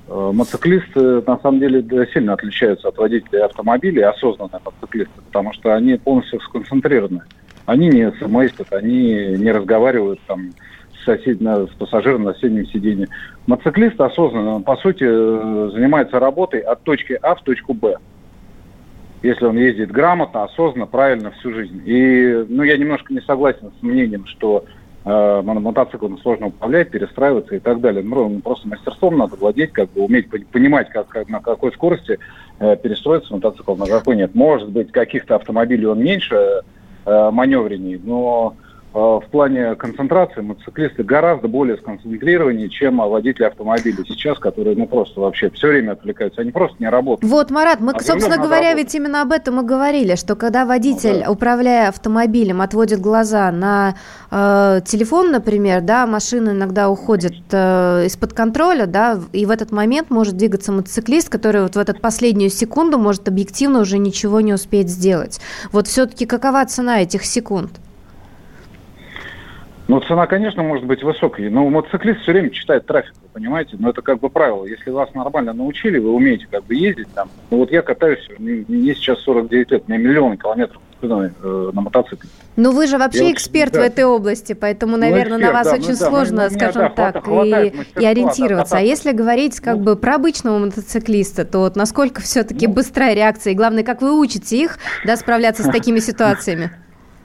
[0.09, 6.41] мотоциклисты на самом деле сильно отличаются от водителей автомобилей, осознанные мотоциклисты, потому что они полностью
[6.41, 7.23] сконцентрированы.
[7.67, 10.53] Они не смс они не разговаривают там
[10.99, 11.41] с, сосед...
[11.41, 13.09] с пассажиром на соседнем сиденье.
[13.47, 17.97] Мотоциклист осознанно, по сути, э, занимается работой от точки А в точку Б.
[19.23, 21.83] Если он ездит грамотно, осознанно, правильно всю жизнь.
[21.85, 24.65] И ну, я немножко не согласен с мнением, что
[25.05, 28.03] э, мотоциклом сложно управлять, перестраиваться и так далее.
[28.03, 32.19] Ну, просто мастерством надо владеть, как бы уметь понимать, как, как на какой скорости
[32.59, 34.35] э, перестроиться мотоцикл, на какой нет.
[34.35, 36.63] Может быть, каких-то автомобилей он меньше
[37.05, 38.55] э, маневренней, но
[38.93, 45.51] в плане концентрации мотоциклисты гораздо более сконцентрированы, чем водители автомобилей сейчас, которые ну просто вообще
[45.51, 47.31] все время отвлекаются, они просто не работают.
[47.31, 51.19] Вот, Марат, мы, а собственно говоря, ведь именно об этом и говорили, что когда водитель,
[51.19, 51.31] ну, да.
[51.31, 53.95] управляя автомобилем, отводит глаза на
[54.31, 60.11] э, телефон, например, да, машина иногда уходит э, из-под контроля, да, и в этот момент
[60.11, 64.89] может двигаться мотоциклист, который вот в эту последнюю секунду может объективно уже ничего не успеть
[64.89, 65.41] сделать.
[65.73, 67.71] Вот все-таки какова цена этих секунд?
[69.89, 73.77] Ну, цена, конечно, может быть высокой, но мотоциклист все время читает трафик, вы понимаете?
[73.79, 74.67] Но это как бы правило.
[74.67, 77.31] Если вас нормально научили, вы умеете как бы ездить там.
[77.51, 82.29] Ну, вот я катаюсь, мне сейчас 49 лет, у меня миллионы километров э, на мотоцикле.
[82.57, 85.59] Ну, вы же вообще я эксперт вот, в этой области, поэтому, наверное, ну, эксперт, на
[85.59, 88.75] вас да, очень ну, сложно, да, скажем меня, так, хватает, и, и ориентироваться.
[88.75, 92.75] Да, а если говорить как ну, бы про обычного мотоциклиста, то вот насколько все-таки ну,
[92.75, 96.73] быстрая реакция, и главное, как вы учите их да, справляться с такими ситуациями?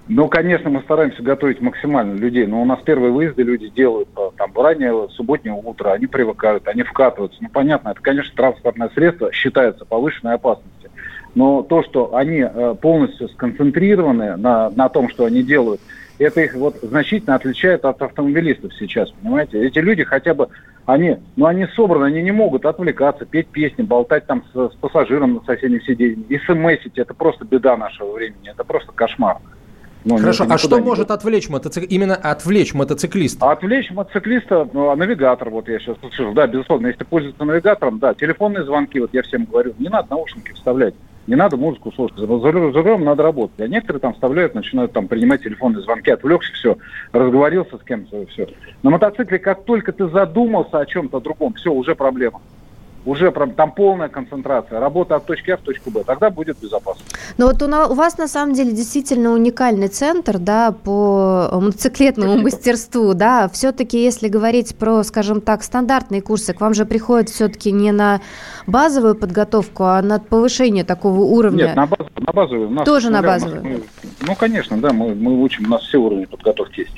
[0.10, 4.32] Ну, конечно, мы стараемся готовить максимально людей, но у нас первые выезды люди делают а,
[4.36, 7.38] там раннее субботнее утро, они привыкают, они вкатываются.
[7.42, 10.90] Ну, понятно, это, конечно, транспортное средство считается повышенной опасностью.
[11.36, 15.80] Но то, что они э, полностью сконцентрированы на, на том, что они делают,
[16.20, 19.66] это их вот значительно отличает от автомобилистов сейчас, понимаете?
[19.66, 20.50] Эти люди хотя бы,
[20.86, 25.36] они, ну, они собраны, они не могут отвлекаться, петь песни, болтать там с, с пассажиром
[25.36, 29.38] на соседнем сиденье, смсить, это просто беда нашего времени, это просто кошмар.
[30.06, 31.90] Ну, Хорошо, а что может отвлечь мотоцик...
[31.90, 33.50] именно отвлечь мотоциклиста?
[33.50, 38.14] Отвлечь мотоциклиста, ну, а навигатор, вот я сейчас слышу, да, безусловно, если пользоваться навигатором, да,
[38.14, 40.94] телефонные звонки, вот я всем говорю, не надо наушники вставлять,
[41.26, 43.62] не надо музыку слушать, за рулем надо работать.
[43.62, 46.78] А некоторые там вставляют, начинают там принимать телефонные звонки, отвлекся, все,
[47.14, 48.50] разговорился с кем-то, все.
[48.82, 52.42] На мотоцикле, как только ты задумался о чем-то другом, все, уже проблема
[53.06, 57.04] уже там полная концентрация, работа от точки А в точку Б, тогда будет безопасно.
[57.38, 62.44] Но вот у, вас на самом деле действительно уникальный центр, да, по мотоциклетному Спасибо.
[62.44, 67.72] мастерству, да, все-таки если говорить про, скажем так, стандартные курсы, к вам же приходят все-таки
[67.72, 68.22] не на
[68.68, 71.66] базовую подготовку, а на повышение такого уровня.
[71.66, 72.70] Нет, на, баз, на базовую.
[72.70, 73.64] Нас, Тоже на базовую?
[73.64, 73.82] Мы,
[74.22, 76.94] ну, конечно, да, мы, мы учим, у нас все уровни подготовки есть.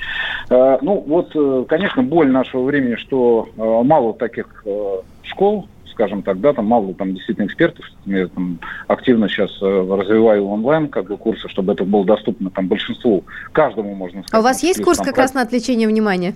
[0.50, 6.22] А, ну, вот, э, конечно, боль нашего времени, что а, мало таких а, школ, скажем
[6.22, 7.84] так, да, там мало там действительно экспертов.
[8.04, 12.68] Я там активно сейчас э, развиваю онлайн как бы курсы, чтобы это было доступно там
[12.68, 14.34] большинству, каждому можно сказать.
[14.34, 16.34] А у вас есть курс как раз на отвлечение внимания?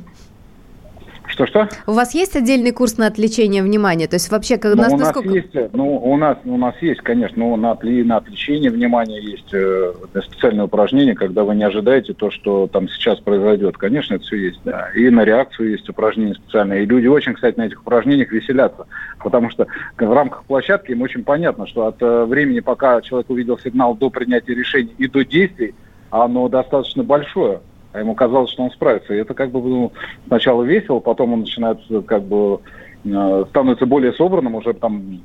[1.31, 1.69] Что-что?
[1.87, 4.09] У вас есть отдельный курс на отвлечение внимания?
[4.09, 5.31] То есть вообще, как ну, нас, у нас насколько...
[5.31, 9.93] есть, ну, у нас, у нас есть, конечно, но на, на отвлечение внимания есть э,
[10.25, 13.79] специальное упражнение, когда вы не ожидаете то, что там сейчас произойдет.
[13.79, 14.91] Конечно, это все есть, да.
[14.95, 16.83] И на реакцию есть упражнения специальные.
[16.83, 18.87] И люди очень, кстати, на этих упражнениях веселятся,
[19.23, 23.59] потому что в рамках площадки им очень понятно, что от э, времени, пока человек увидел
[23.59, 25.75] сигнал до принятия решений и до действий,
[26.11, 27.61] оно достаточно большое
[27.93, 29.15] а ему казалось, что он справится.
[29.15, 29.93] И это как бы ну,
[30.27, 32.61] сначала весело, потом он начинает как бы
[33.05, 35.21] э, становится более собранным, уже там,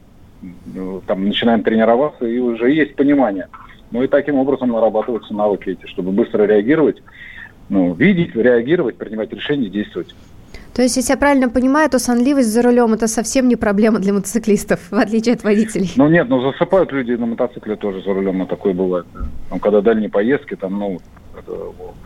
[0.76, 3.48] э, там начинаем тренироваться, и уже есть понимание.
[3.92, 7.02] Ну и таким образом нарабатываются навыки эти, чтобы быстро реагировать,
[7.70, 10.16] ну, видеть, реагировать, принимать решения, действовать.
[10.74, 14.12] То есть, если я правильно понимаю, то сонливость за рулем это совсем не проблема для
[14.12, 15.92] мотоциклистов, в отличие от водителей.
[15.96, 19.06] Ну нет, ну засыпают люди на мотоцикле тоже за рулем, на такое бывает.
[19.50, 21.00] Там, когда дальние поездки, там, ну,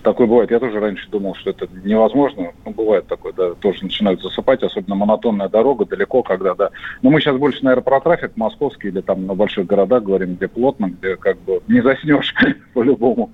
[0.03, 0.51] такое бывает.
[0.51, 2.51] Я тоже раньше думал, что это невозможно.
[2.65, 6.69] Ну, бывает такое, да, тоже начинают засыпать, особенно монотонная дорога, далеко, когда, да.
[7.01, 10.47] Но мы сейчас больше, наверное, про трафик московский или там на больших городах говорим, где
[10.47, 12.33] плотно, где как бы не заснешь
[12.73, 13.31] по-любому.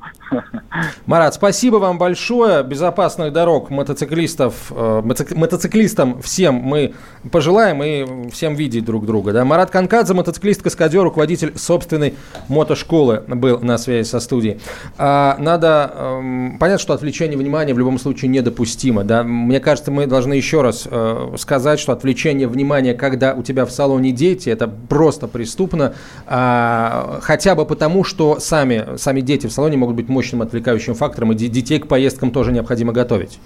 [1.06, 2.64] Марат, спасибо вам большое.
[2.64, 5.02] Безопасных дорог мотоциклистов, э,
[5.36, 6.94] мотоциклистам всем мы
[7.32, 9.34] пожелаем и всем видеть друг друга.
[9.34, 9.46] Да?
[9.46, 12.16] Марат Канкадзе, мотоциклист-каскадер, руководитель собственной
[12.50, 14.60] мотошколы был на связи со студией.
[14.98, 19.04] А, надо Эм, понятно, что отвлечение внимания в любом случае недопустимо.
[19.04, 19.24] Да?
[19.24, 23.72] Мне кажется, мы должны еще раз э, сказать, что отвлечение внимания, когда у тебя в
[23.72, 25.94] салоне дети, это просто преступно.
[26.28, 31.32] А, хотя бы потому, что сами, сами дети в салоне могут быть мощным отвлекающим фактором,
[31.32, 33.40] и детей к поездкам тоже необходимо готовить.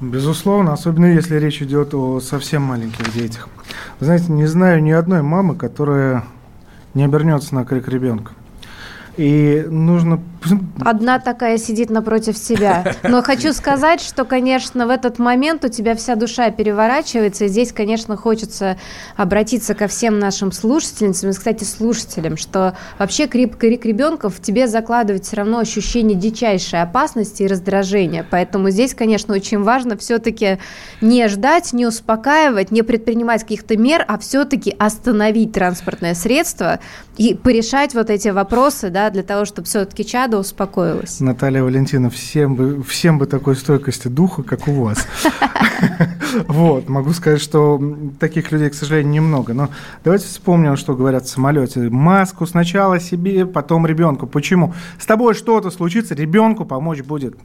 [0.00, 3.48] Безусловно, особенно если речь идет о совсем маленьких детях.
[3.98, 6.24] Знаете, не знаю ни одной мамы, которая
[6.92, 8.32] не обернется на крик ребенка.
[9.16, 10.20] И нужно...
[10.84, 12.94] Одна такая сидит напротив себя.
[13.02, 17.46] Но хочу сказать, что, конечно, в этот момент у тебя вся душа переворачивается.
[17.46, 18.76] И здесь, конечно, хочется
[19.16, 24.68] обратиться ко всем нашим слушательницам, и, кстати, слушателям, что вообще крик, крик ребенка в тебе
[24.68, 28.24] закладывает все равно ощущение дичайшей опасности и раздражения.
[28.30, 30.58] Поэтому здесь, конечно, очень важно все-таки
[31.00, 36.78] не ждать, не успокаивать, не предпринимать каких-то мер, а все-таки остановить транспортное средство
[37.16, 41.20] и порешать вот эти вопросы, да, для того, чтобы все-таки чадо успокоилось.
[41.20, 45.06] Наталья Валентина, всем бы, всем бы такой стойкости духа, как у вас.
[46.48, 47.80] Вот, могу сказать, что
[48.20, 49.54] таких людей, к сожалению, немного.
[49.54, 49.70] Но
[50.04, 51.88] давайте вспомним, что говорят в самолете.
[51.88, 54.26] Маску сначала себе, потом ребенку.
[54.26, 54.74] Почему?
[54.98, 57.36] С тобой что-то случится, ребенку помочь будет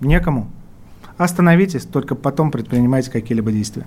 [0.00, 0.50] некому.
[1.18, 3.86] Остановитесь, только потом предпринимайте какие-либо действия.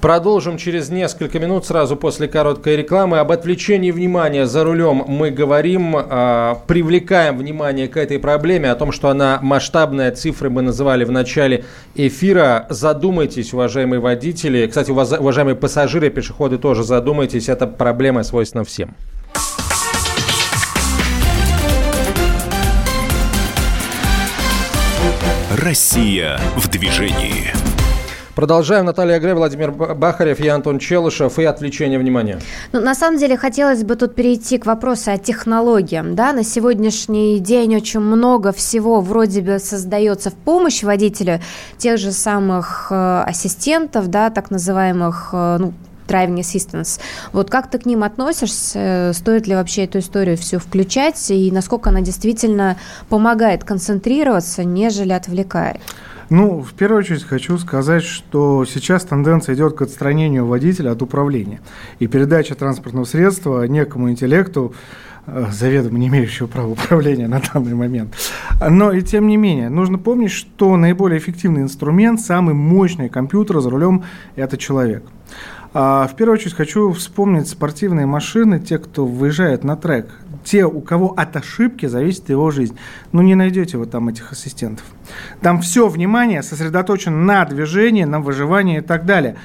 [0.00, 3.18] Продолжим через несколько минут, сразу после короткой рекламы.
[3.18, 8.92] Об отвлечении внимания за рулем мы говорим, э, привлекаем внимание к этой проблеме, о том,
[8.92, 11.64] что она масштабная, цифры мы называли в начале
[11.96, 12.66] эфира.
[12.70, 18.94] Задумайтесь, уважаемые водители, кстати, уважаемые пассажиры, пешеходы тоже задумайтесь, эта проблема свойственна всем.
[25.56, 27.67] Россия в движении.
[28.38, 28.84] Продолжаем.
[28.84, 32.38] Наталья Грей, Владимир Бахарев, я Антон Челышев и отвлечение внимания.
[32.70, 36.14] Ну, на самом деле, хотелось бы тут перейти к вопросу о технологиях.
[36.14, 36.32] Да?
[36.32, 41.40] На сегодняшний день очень много всего вроде бы создается в помощь водителю,
[41.78, 45.72] тех же самых э, ассистентов, да, так называемых, э, ну,
[46.06, 47.00] driving assistance.
[47.32, 49.10] Вот как ты к ним относишься?
[49.14, 51.28] Стоит ли вообще эту историю все включать?
[51.32, 52.76] И насколько она действительно
[53.08, 55.80] помогает концентрироваться, нежели отвлекает?
[56.30, 61.60] Ну, в первую очередь хочу сказать, что сейчас тенденция идет к отстранению водителя от управления.
[62.00, 64.74] И передача транспортного средства некому интеллекту,
[65.26, 68.14] э, заведомо не имеющего права управления на данный момент.
[68.60, 73.70] Но и тем не менее, нужно помнить, что наиболее эффективный инструмент, самый мощный компьютер за
[73.70, 74.04] рулем–
[74.36, 75.04] это человек.
[75.72, 80.10] А в первую очередь хочу вспомнить спортивные машины, те, кто выезжает на трек
[80.48, 82.76] те, у кого от ошибки зависит его жизнь.
[83.12, 84.86] Ну, не найдете вы там этих ассистентов.
[85.42, 89.36] Там все внимание сосредоточено на движении, на выживании и так далее.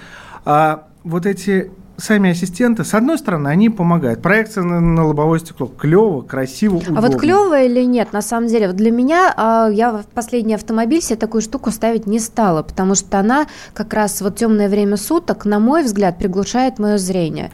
[0.46, 4.22] А вот эти сами ассистенты, с одной стороны, они помогают.
[4.22, 7.00] Проекция на, на лобовое стекло клево, красиво, удобно.
[7.00, 10.56] А вот клево или нет, на самом деле, вот для меня а, я в последний
[10.56, 14.98] автомобиль себе такую штуку ставить не стала, потому что она как раз вот темное время
[14.98, 17.52] суток, на мой взгляд, приглушает мое зрение.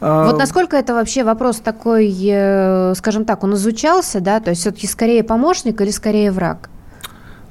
[0.00, 4.86] Вот насколько это вообще вопрос такой, э, скажем так, он изучался, да, то есть все-таки
[4.86, 6.68] скорее помощник или скорее враг?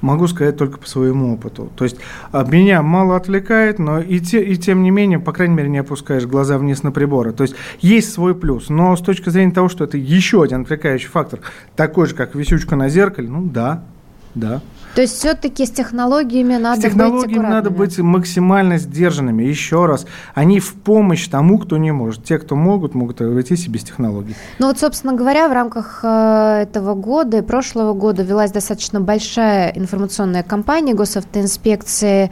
[0.02, 1.72] Могу сказать только по своему опыту.
[1.76, 1.98] То есть
[2.32, 5.80] а, меня мало отвлекает, но и, те, и тем не менее, по крайней мере, не
[5.80, 7.32] опускаешь глаза вниз на приборы.
[7.32, 8.70] То есть есть свой плюс.
[8.70, 11.40] Но с точки зрения того, что это еще один отвлекающий фактор,
[11.76, 13.84] такой же, как висючка на зеркале, ну да,
[14.36, 14.62] да.
[14.96, 19.44] То есть все-таки с технологиями надо быть С технологиями быть надо быть максимально сдержанными.
[19.44, 22.24] Еще раз, они в помощь тому, кто не может.
[22.24, 24.36] Те, кто могут, могут обойтись и без технологий.
[24.58, 29.72] Ну вот, собственно говоря, в рамках э, этого года и прошлого года велась достаточно большая
[29.76, 32.32] информационная кампания госавтоинспекции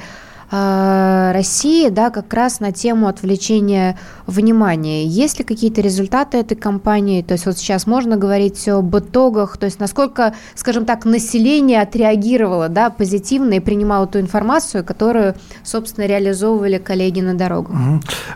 [0.52, 5.06] Э, России, да, как раз на тему отвлечения внимания.
[5.06, 7.22] Есть ли какие-то результаты этой кампании?
[7.22, 12.70] То есть вот сейчас можно говорить об итогах, то есть насколько, скажем так, население отреагировало,
[12.70, 17.76] да, позитивно и принимало ту информацию, которую, собственно, реализовывали коллеги на дорогах?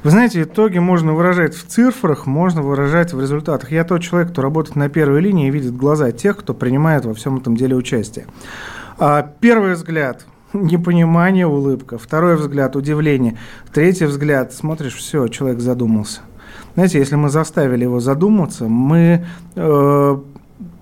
[0.04, 3.72] Вы знаете, итоги можно выражать в цифрах, можно выражать в результатах.
[3.72, 7.14] Я тот человек, кто работает на первой линии и видит глаза тех, кто принимает во
[7.14, 8.26] всем этом деле участие.
[8.98, 11.98] А, первый взгляд– непонимание, улыбка.
[11.98, 13.38] Второй взгляд– удивление.
[13.74, 16.22] Третий взгляд– смотришь, все, человек задумался.
[16.76, 19.26] Знаете, если мы заставили его задуматься, мы
[19.56, 20.18] э,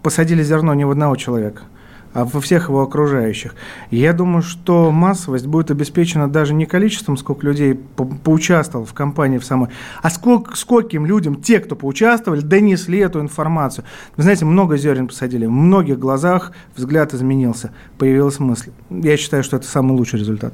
[0.03, 1.63] посадили зерно не в одного человека–
[2.16, 3.55] а во всех его окружающих.
[3.91, 9.38] Я думаю, что массовость будет обеспечена даже не количеством, сколько людей по поучаствовало в кампании
[9.38, 9.70] в самой,
[10.01, 13.84] а сколько, скольким людям, те, кто поучаствовали, донесли эту информацию.
[14.16, 18.72] Вы знаете, много зерен посадили, в многих глазах взгляд изменился, появилась мысль.
[18.89, 20.53] Я считаю, что это самый лучший результат.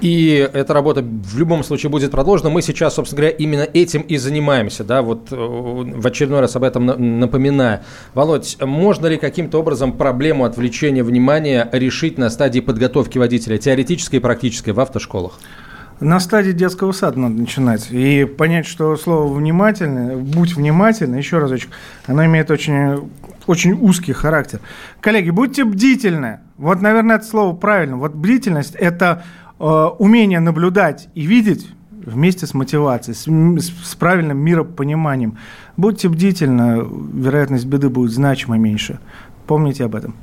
[0.00, 2.50] И эта работа в любом случае будет продолжена.
[2.50, 6.64] Мы сейчас, собственно говоря, именно этим и занимаемся, да, вот э, в очередной раз об
[6.64, 6.86] этом
[7.20, 7.80] напоминаю.
[8.14, 14.22] Володь, можно ли каким-то образом проблему отвлечения внимания решить на стадии подготовки водителя, теоретической и
[14.22, 15.38] практической в автошколах?
[16.02, 17.88] На стадии детского сада надо начинать.
[17.92, 21.70] И понять, что слово «внимательный», «будь внимательный», еще разочек,
[22.06, 23.08] оно имеет очень,
[23.46, 24.58] очень узкий характер.
[25.00, 26.40] Коллеги, будьте бдительны.
[26.56, 27.98] Вот, наверное, это слово правильно.
[27.98, 29.22] Вот бдительность– это
[29.62, 35.38] умение наблюдать и видеть вместе с мотивацией, с, с правильным миропониманием.
[35.76, 36.84] Будьте бдительны,
[37.14, 38.98] вероятность беды будет значимо меньше.
[39.46, 40.14] Помните об этом.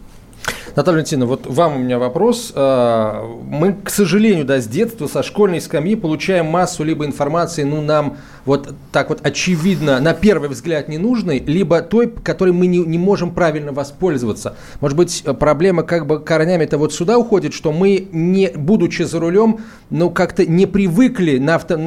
[0.76, 2.52] Наталья Валентиновна, вот вам у меня вопрос.
[2.56, 7.82] А, мы, к сожалению, да, с детства, со школьной скамьи получаем массу либо информации, ну,
[7.82, 12.80] нам вот так вот очевидно, на первый взгляд не нужной, либо той, которой мы не,
[12.80, 14.56] не можем правильно воспользоваться.
[14.82, 19.60] Может быть, проблема как бы корнями-то вот сюда уходит, что мы, не будучи за рулем,
[19.90, 21.80] ну, как-то не привыкли, на авто,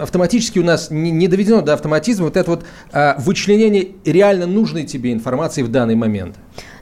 [0.00, 4.84] автоматически у нас не, не доведено до автоматизма вот это вот а, вычленение реально нужной
[4.84, 6.36] тебе информации в данный момент.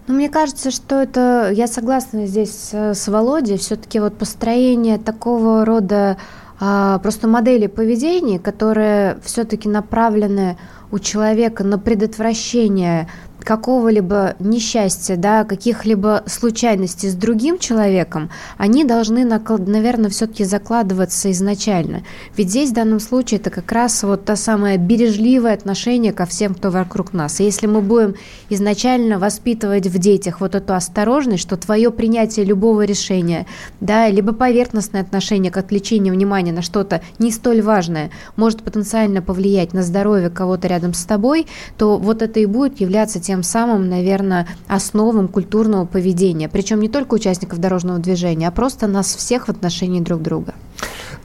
[0.08, 5.64] Ну, мне кажется, что это, я согласна здесь с, с Володей, все-таки вот построение такого
[5.64, 6.16] рода
[6.58, 10.58] а, просто модели поведения, которые все-таки направлены
[10.90, 13.08] у человека на предотвращение
[13.44, 22.02] какого-либо несчастья, да, каких-либо случайностей с другим человеком, они должны, наверное, все-таки закладываться изначально.
[22.36, 26.54] Ведь здесь в данном случае это как раз вот то самое бережливое отношение ко всем,
[26.54, 27.40] кто вокруг нас.
[27.40, 28.14] И если мы будем
[28.50, 33.46] изначально воспитывать в детях вот эту осторожность, что твое принятие любого решения,
[33.80, 39.72] да, либо поверхностное отношение к отвлечению внимания на что-то не столь важное, может потенциально повлиять
[39.72, 41.46] на здоровье кого-то рядом с тобой,
[41.78, 46.50] то вот это и будет являться тем тем самым, наверное, основам культурного поведения.
[46.50, 50.52] Причем не только участников дорожного движения, а просто нас всех в отношении друг друга.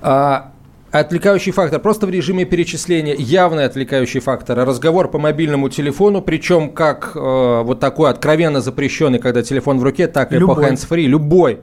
[0.02, 0.52] А...
[0.90, 4.58] Отвлекающий фактор просто в режиме перечисления, явный отвлекающий фактор.
[4.66, 10.08] Разговор по мобильному телефону, причем как э, вот такой откровенно запрещенный, когда телефон в руке,
[10.08, 10.56] так и любой.
[10.56, 11.60] по hands-free, любой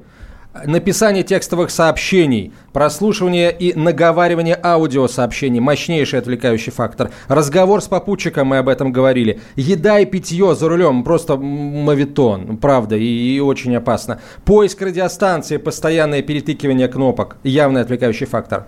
[0.64, 7.10] написание текстовых сообщений, прослушивание и наговаривание аудиосообщений– мощнейший отвлекающий фактор.
[7.28, 9.40] Разговор с попутчиком, мы об этом говорили.
[9.56, 14.20] Еда и питье за рулем– просто мавитон, правда, и, и очень опасно.
[14.44, 18.66] Поиск радиостанции, постоянное перетыкивание кнопок– явный отвлекающий фактор.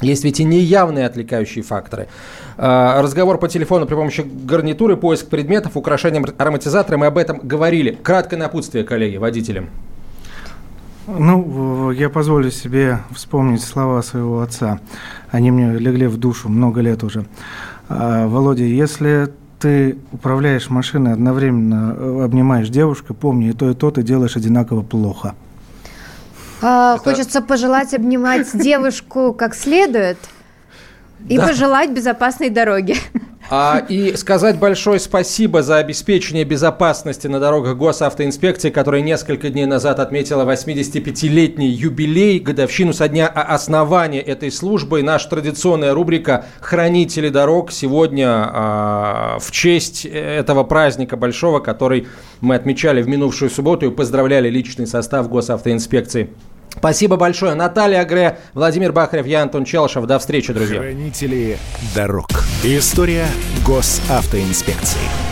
[0.00, 2.06] Есть ведь и неявные отвлекающие факторы.
[2.56, 6.96] А, разговор по телефону при помощи гарнитуры, поиск предметов, украшением ароматизатора.
[6.96, 7.98] Мы об этом говорили.
[8.02, 9.70] Краткое напутствие, коллеги, водителям.
[11.08, 14.80] Ну, я позволю себе вспомнить слова своего отца.
[15.30, 17.24] Они мне легли в душу много лет уже.
[17.88, 23.90] А, Володя, если ты управляешь машиной, одновременно э, обнимаешь девушку, помни, и то, и то
[23.90, 25.34] ты делаешь одинаково плохо.
[26.60, 27.04] А, Это...
[27.04, 30.18] Хочется пожелать обнимать девушку как следует
[31.28, 31.46] и да.
[31.46, 32.96] пожелать безопасной дороги.
[33.50, 40.00] А, и сказать большое спасибо за обеспечение безопасности на дорогах госавтоинспекции, которая несколько дней назад
[40.00, 45.00] отметила 85-летний юбилей, годовщину со дня основания этой службы.
[45.00, 52.06] И наша традиционная рубрика «Хранители дорог» сегодня а, в честь этого праздника большого, который
[52.42, 56.28] мы отмечали в минувшую субботу и поздравляли личный состав госавтоинспекции.
[56.70, 57.54] Спасибо большое.
[57.54, 60.06] Наталья Агре, Владимир Бахарев, я Антон Челышев.
[60.06, 60.78] До встречи, друзья.
[60.78, 61.58] Хранители
[61.94, 62.28] дорог.
[62.62, 63.26] История
[63.64, 65.27] госавтоинспекции.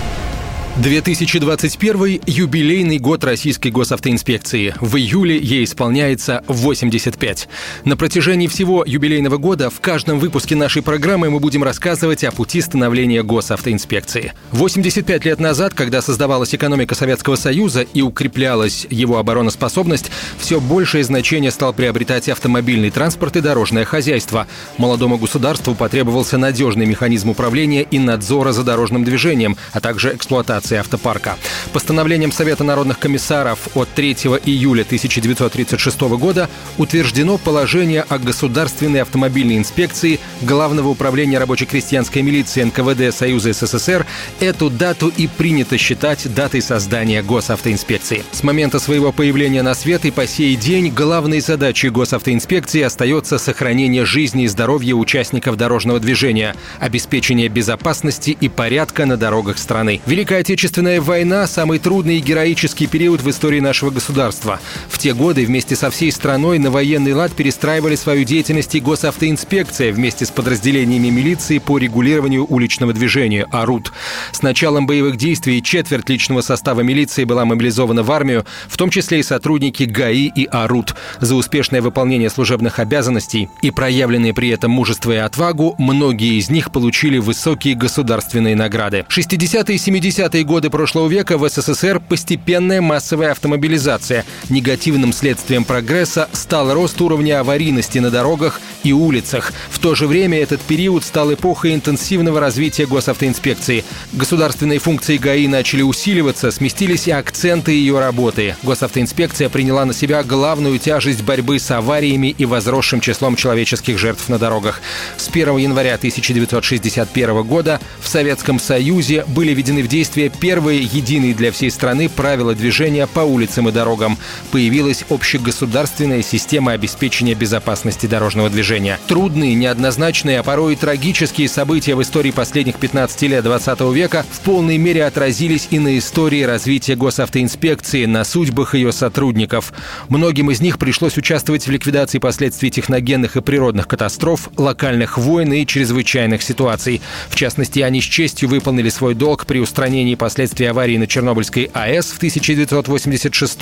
[0.78, 4.74] 2021– юбилейный год Российской госавтоинспекции.
[4.78, 7.48] В июле ей исполняется 85.
[7.84, 12.60] На протяжении всего юбилейного года в каждом выпуске нашей программы мы будем рассказывать о пути
[12.60, 14.34] становления госавтоинспекции.
[14.52, 21.52] 85 лет назад, когда создавалась экономика Советского Союза и укреплялась его обороноспособность, все большее значение
[21.52, 24.46] стал приобретать автомобильный транспорт и дорожное хозяйство.
[24.76, 30.76] Молодому государству потребовался надежный механизм управления и надзора за дорожным движением, а также эксплуатация эксплуатации
[30.76, 31.36] автопарка.
[31.72, 34.12] Постановлением Совета народных комиссаров от 3
[34.44, 36.48] июля 1936 года
[36.78, 44.06] утверждено положение о Государственной автомобильной инспекции Главного управления рабоче-крестьянской милиции НКВД Союза СССР.
[44.40, 48.24] Эту дату и принято считать датой создания госавтоинспекции.
[48.32, 54.04] С момента своего появления на свет и по сей день главной задачей госавтоинспекции остается сохранение
[54.04, 60.00] жизни и здоровья участников дорожного движения, обеспечение безопасности и порядка на дорогах страны.
[60.06, 64.58] Великая Отечественная война– самый трудный и героический период в истории нашего государства.
[64.88, 69.92] В те годы вместе со всей страной на военный лад перестраивали свою деятельность и госавтоинспекция
[69.92, 73.92] вместе с подразделениями милиции по регулированию уличного движения АРУТ.
[74.32, 79.20] С началом боевых действий четверть личного состава милиции была мобилизована в армию, в том числе
[79.20, 80.94] и сотрудники ГАИ и АРУТ.
[81.20, 86.72] За успешное выполнение служебных обязанностей и проявленные при этом мужество и отвагу, многие из них
[86.72, 89.04] получили высокие государственные награды.
[89.10, 94.24] 60-е и 70-е годы прошлого века в СССР постепенная массовая автомобилизация.
[94.48, 99.52] Негативным следствием прогресса стал рост уровня аварийности на дорогах и улицах.
[99.68, 103.84] В то же время этот период стал эпохой интенсивного развития госавтоинспекции.
[104.12, 108.56] Государственные функции ГАИ начали усиливаться, сместились и акценты ее работы.
[108.62, 114.38] Госавтоинспекция приняла на себя главную тяжесть борьбы с авариями и возросшим числом человеческих жертв на
[114.38, 114.80] дорогах.
[115.16, 121.52] С 1 января 1961 года в Советском Союзе были введены в действие Первые единые для
[121.52, 124.18] всей страны правила движения по улицам и дорогам.
[124.50, 128.98] Появилась общегосударственная система обеспечения безопасности дорожного движения.
[129.06, 134.40] Трудные, неоднозначные, а порой и трагические события в истории последних 15 лет 20 века в
[134.40, 139.72] полной мере отразились и на истории развития госавтоинспекции, на судьбах ее сотрудников.
[140.08, 145.66] Многим из них пришлось участвовать в ликвидации последствий техногенных и природных катастроф, локальных войн и
[145.66, 147.00] чрезвычайных ситуаций.
[147.28, 152.06] В частности, они с честью выполнили свой долг при устранении последствий аварии на Чернобыльской АЭС
[152.06, 153.58] в 1986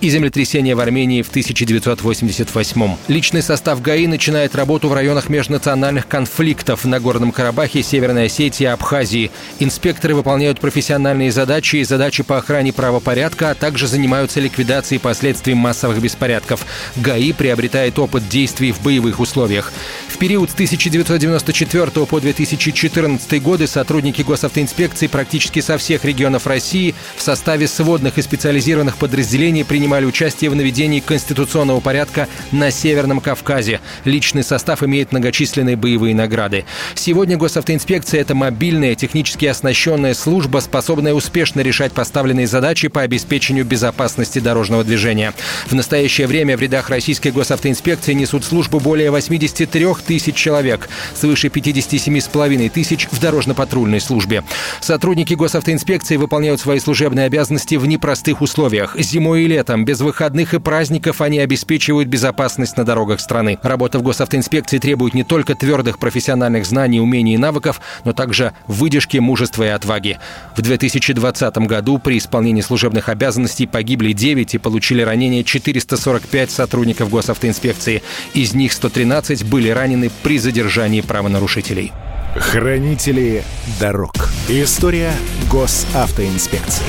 [0.00, 2.96] и землетрясения в Армении в 1988.
[3.08, 9.30] Личный состав ГАИ начинает работу в районах межнациональных конфликтов на Горном Карабахе, Северной Осетии Абхазии.
[9.58, 16.00] Инспекторы выполняют профессиональные задачи и задачи по охране правопорядка, а также занимаются ликвидацией последствий массовых
[16.00, 16.66] беспорядков.
[16.96, 19.72] ГАИ приобретает опыт действий в боевых условиях.
[20.14, 27.20] В период с 1994 по 2014 годы сотрудники госавтоинспекции практически со всех регионов России в
[27.20, 33.80] составе сводных и специализированных подразделений принимали участие в наведении конституционного порядка на Северном Кавказе.
[34.04, 36.64] Личный состав имеет многочисленные боевые награды.
[36.94, 44.38] Сегодня госавтоинспекция– это мобильная, технически оснащенная служба, способная успешно решать поставленные задачи по обеспечению безопасности
[44.38, 45.34] дорожного движения.
[45.66, 52.70] В настоящее время в рядах российской госавтоинспекции несут службу более 83 тысяч человек, свыше 57,5
[52.70, 54.44] тысяч в дорожно-патрульной службе.
[54.80, 58.96] Сотрудники госавтоинспекции выполняют свои служебные обязанности в непростых условиях.
[58.98, 63.58] Зимой и летом, без выходных и праздников они обеспечивают безопасность на дорогах страны.
[63.62, 69.18] Работа в госавтоинспекции требует не только твердых профессиональных знаний, умений и навыков, но также выдержки,
[69.18, 70.18] мужества и отваги.
[70.56, 78.02] В 2020 году при исполнении служебных обязанностей погибли 9 и получили ранения 445 сотрудников госавтоинспекции.
[78.34, 81.92] Из них 113 были ранены ранены при задержании правонарушителей.
[82.36, 83.44] Хранители
[83.78, 84.12] дорог.
[84.48, 85.12] История
[85.50, 86.84] госавтоинспекции.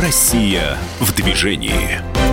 [0.00, 2.23] Россия в движении.